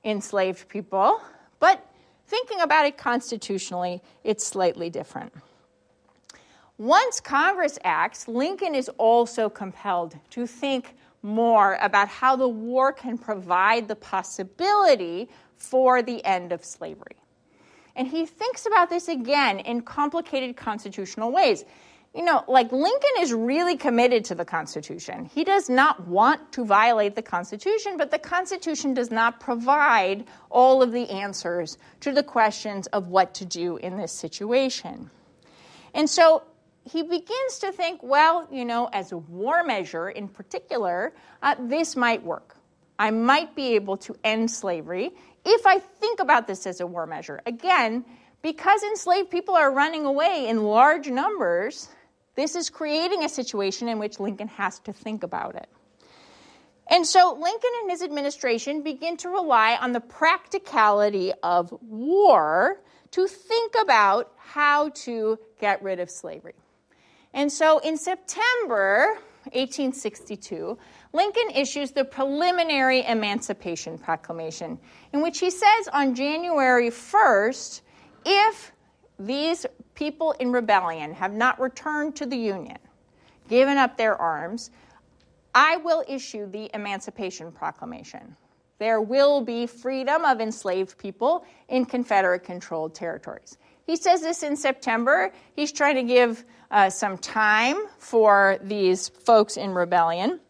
[0.04, 1.20] enslaved people.
[1.60, 1.84] But
[2.26, 5.32] thinking about it constitutionally, it's slightly different.
[6.78, 13.16] Once Congress acts, Lincoln is also compelled to think more about how the war can
[13.16, 17.16] provide the possibility for the end of slavery.
[17.94, 21.64] And he thinks about this again in complicated constitutional ways.
[22.12, 25.30] You know, like Lincoln is really committed to the Constitution.
[25.32, 30.82] He does not want to violate the Constitution, but the Constitution does not provide all
[30.82, 35.10] of the answers to the questions of what to do in this situation.
[35.92, 36.42] And so
[36.84, 41.96] he begins to think, well, you know, as a war measure in particular, uh, this
[41.96, 42.56] might work.
[42.98, 45.10] I might be able to end slavery
[45.44, 47.40] if I think about this as a war measure.
[47.46, 48.04] Again,
[48.42, 51.88] because enslaved people are running away in large numbers,
[52.34, 55.68] this is creating a situation in which Lincoln has to think about it.
[56.88, 62.80] And so Lincoln and his administration begin to rely on the practicality of war
[63.12, 66.54] to think about how to get rid of slavery.
[67.34, 69.18] And so in September
[69.52, 70.78] 1862,
[71.12, 74.78] Lincoln issues the preliminary Emancipation Proclamation,
[75.12, 77.82] in which he says on January 1st,
[78.24, 78.72] if
[79.18, 82.78] these people in rebellion have not returned to the Union,
[83.48, 84.70] given up their arms,
[85.54, 88.36] I will issue the Emancipation Proclamation.
[88.78, 93.56] There will be freedom of enslaved people in Confederate controlled territories.
[93.86, 95.32] He says this in September.
[95.54, 100.40] He's trying to give uh, some time for these folks in rebellion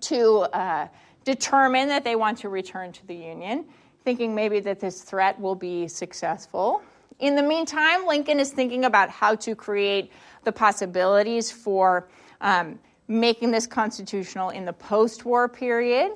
[0.00, 0.88] to uh,
[1.24, 3.64] determine that they want to return to the Union,
[4.04, 6.82] thinking maybe that this threat will be successful.
[7.18, 10.12] In the meantime, Lincoln is thinking about how to create
[10.44, 12.08] the possibilities for
[12.40, 12.78] um,
[13.08, 16.12] making this constitutional in the post war period.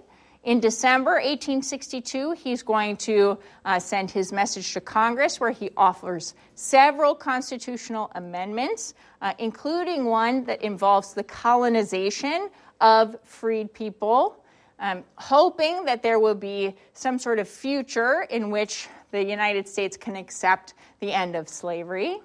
[0.46, 6.34] In December 1862, he's going to uh, send his message to Congress where he offers
[6.54, 12.48] several constitutional amendments, uh, including one that involves the colonization
[12.80, 14.36] of freed people,
[14.78, 19.96] um, hoping that there will be some sort of future in which the United States
[19.96, 22.20] can accept the end of slavery.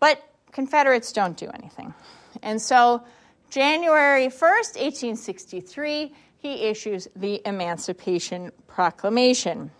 [0.00, 1.92] But Confederates don't do anything.
[2.42, 3.02] And so,
[3.50, 6.14] January 1st, 1863,
[6.46, 9.70] he issues the Emancipation Proclamation.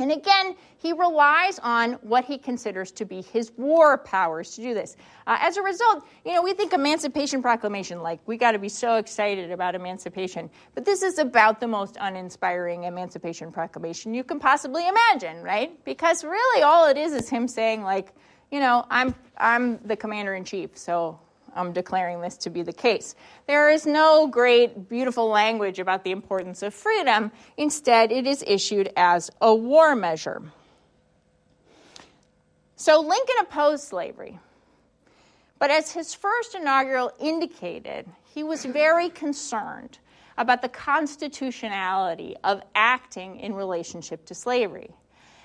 [0.00, 4.74] And again, he relies on what he considers to be his war powers to do
[4.74, 4.96] this.
[5.28, 8.68] Uh, as a result, you know, we think Emancipation Proclamation, like, we got to be
[8.68, 10.50] so excited about emancipation.
[10.74, 15.82] But this is about the most uninspiring Emancipation Proclamation you can possibly imagine, right?
[15.84, 18.12] Because really all it is is him saying, like,
[18.50, 21.20] you know, I'm, I'm the commander in chief, so
[21.54, 23.14] um, declaring this to be the case.
[23.46, 27.32] There is no great, beautiful language about the importance of freedom.
[27.56, 30.42] Instead, it is issued as a war measure.
[32.76, 34.38] So Lincoln opposed slavery.
[35.58, 39.98] But as his first inaugural indicated, he was very concerned
[40.36, 44.90] about the constitutionality of acting in relationship to slavery.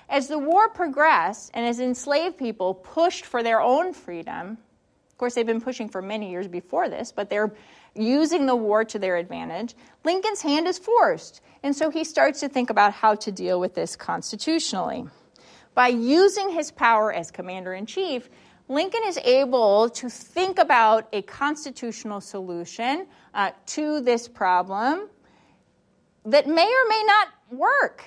[0.08, 4.58] As the war progressed and as enslaved people pushed for their own freedom,
[5.20, 7.52] course, they've been pushing for many years before this, but they're
[7.94, 9.74] using the war to their advantage,
[10.04, 11.42] Lincoln's hand is forced.
[11.62, 15.04] And so he starts to think about how to deal with this constitutionally.
[15.74, 18.28] By using his power as commander in chief,
[18.68, 25.08] Lincoln is able to think about a constitutional solution uh, to this problem
[26.24, 28.04] that may or may not work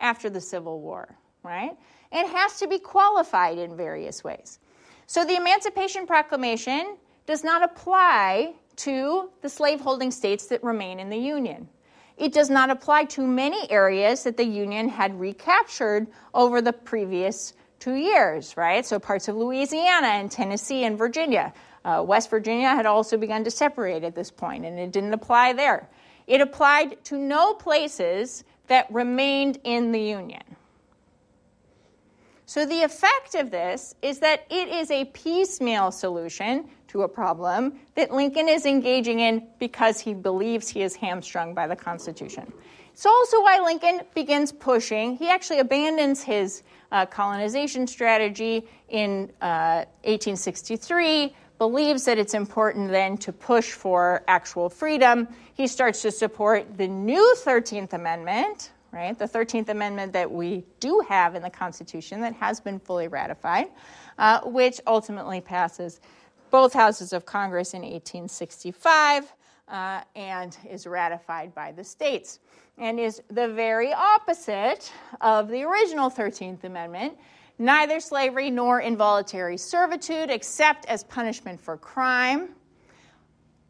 [0.00, 1.76] after the Civil War, right?
[2.12, 4.60] It has to be qualified in various ways.
[5.10, 11.16] So the Emancipation Proclamation does not apply to the slaveholding states that remain in the
[11.16, 11.66] Union.
[12.18, 17.54] It does not apply to many areas that the Union had recaptured over the previous
[17.80, 18.84] two years, right?
[18.84, 21.54] So parts of Louisiana and Tennessee and Virginia.
[21.86, 25.54] Uh, West Virginia had also begun to separate at this point, and it didn't apply
[25.54, 25.88] there.
[26.26, 30.42] It applied to no places that remained in the Union.
[32.48, 37.78] So the effect of this is that it is a piecemeal solution to a problem
[37.94, 42.50] that Lincoln is engaging in because he believes he is hamstrung by the Constitution.
[42.94, 45.14] It's also why Lincoln begins pushing.
[45.18, 53.18] He actually abandons his uh, colonization strategy in uh, 1863, believes that it's important then
[53.18, 55.28] to push for actual freedom.
[55.52, 59.18] He starts to support the new 13th Amendment, right?
[59.18, 63.68] The 13th Amendment that we do have in the Constitution that has been fully ratified,
[64.18, 66.00] uh, which ultimately passes
[66.50, 69.32] both houses of Congress in 1865
[69.68, 72.40] uh, and is ratified by the states,
[72.78, 74.90] and is the very opposite
[75.20, 77.16] of the original 13th Amendment.
[77.58, 82.50] Neither slavery nor involuntary servitude, except as punishment for crime.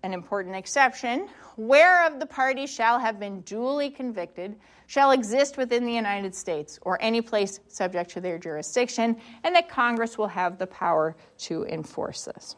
[0.03, 4.55] An important exception whereof the party shall have been duly convicted
[4.87, 9.69] shall exist within the United States or any place subject to their jurisdiction, and that
[9.69, 12.57] Congress will have the power to enforce this.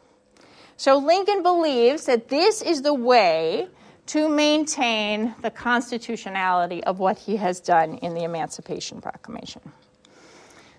[0.77, 3.67] So Lincoln believes that this is the way
[4.07, 9.61] to maintain the constitutionality of what he has done in the Emancipation Proclamation.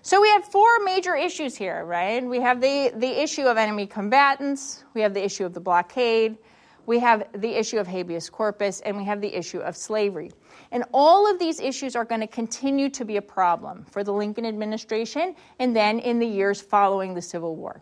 [0.01, 2.23] So we have four major issues here, right?
[2.23, 6.37] We have the, the issue of enemy combatants, we have the issue of the blockade,
[6.85, 10.31] we have the issue of habeas corpus, and we have the issue of slavery.
[10.71, 14.11] And all of these issues are going to continue to be a problem for the
[14.11, 17.81] Lincoln administration and then in the years following the Civil War.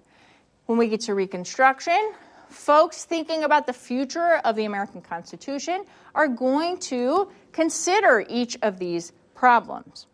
[0.68, 2.14] When we get to Reconstruction,
[2.50, 8.78] folks thinking about the future of the American Constitution are going to consider each of
[8.78, 10.06] these problems.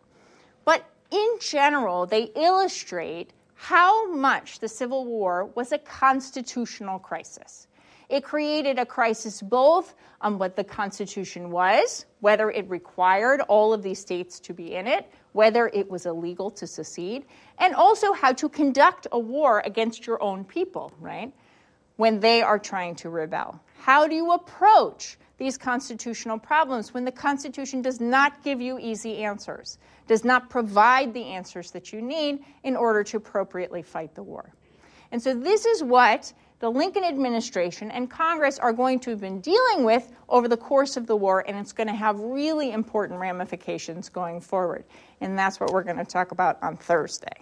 [0.64, 7.67] But in general, they illustrate how much the Civil War was a constitutional crisis.
[8.08, 13.82] It created a crisis both on what the Constitution was, whether it required all of
[13.82, 17.26] these states to be in it, whether it was illegal to secede,
[17.58, 21.32] and also how to conduct a war against your own people, right?
[21.96, 23.60] When they are trying to rebel.
[23.78, 29.18] How do you approach these constitutional problems when the Constitution does not give you easy
[29.18, 34.22] answers, does not provide the answers that you need in order to appropriately fight the
[34.22, 34.50] war?
[35.12, 39.40] And so, this is what the Lincoln administration and Congress are going to have been
[39.40, 43.20] dealing with over the course of the war, and it's going to have really important
[43.20, 44.84] ramifications going forward.
[45.20, 47.36] And that's what we're going to talk about on Thursday.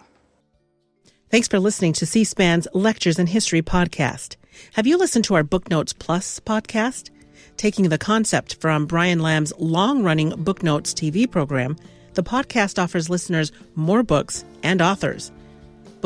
[1.29, 4.35] Thanks for listening to C SPAN's Lectures in History podcast.
[4.73, 7.09] Have you listened to our Booknotes Plus podcast?
[7.57, 11.75] Taking the concept from Brian Lamb's long running Booknotes TV program,
[12.13, 15.31] the podcast offers listeners more books and authors.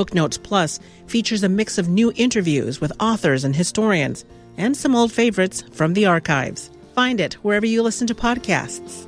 [0.02, 4.26] Booknotes Plus features a mix of new interviews with authors and historians,
[4.58, 6.72] and some old favorites from the archives.
[6.96, 9.06] Find it wherever you listen to podcasts.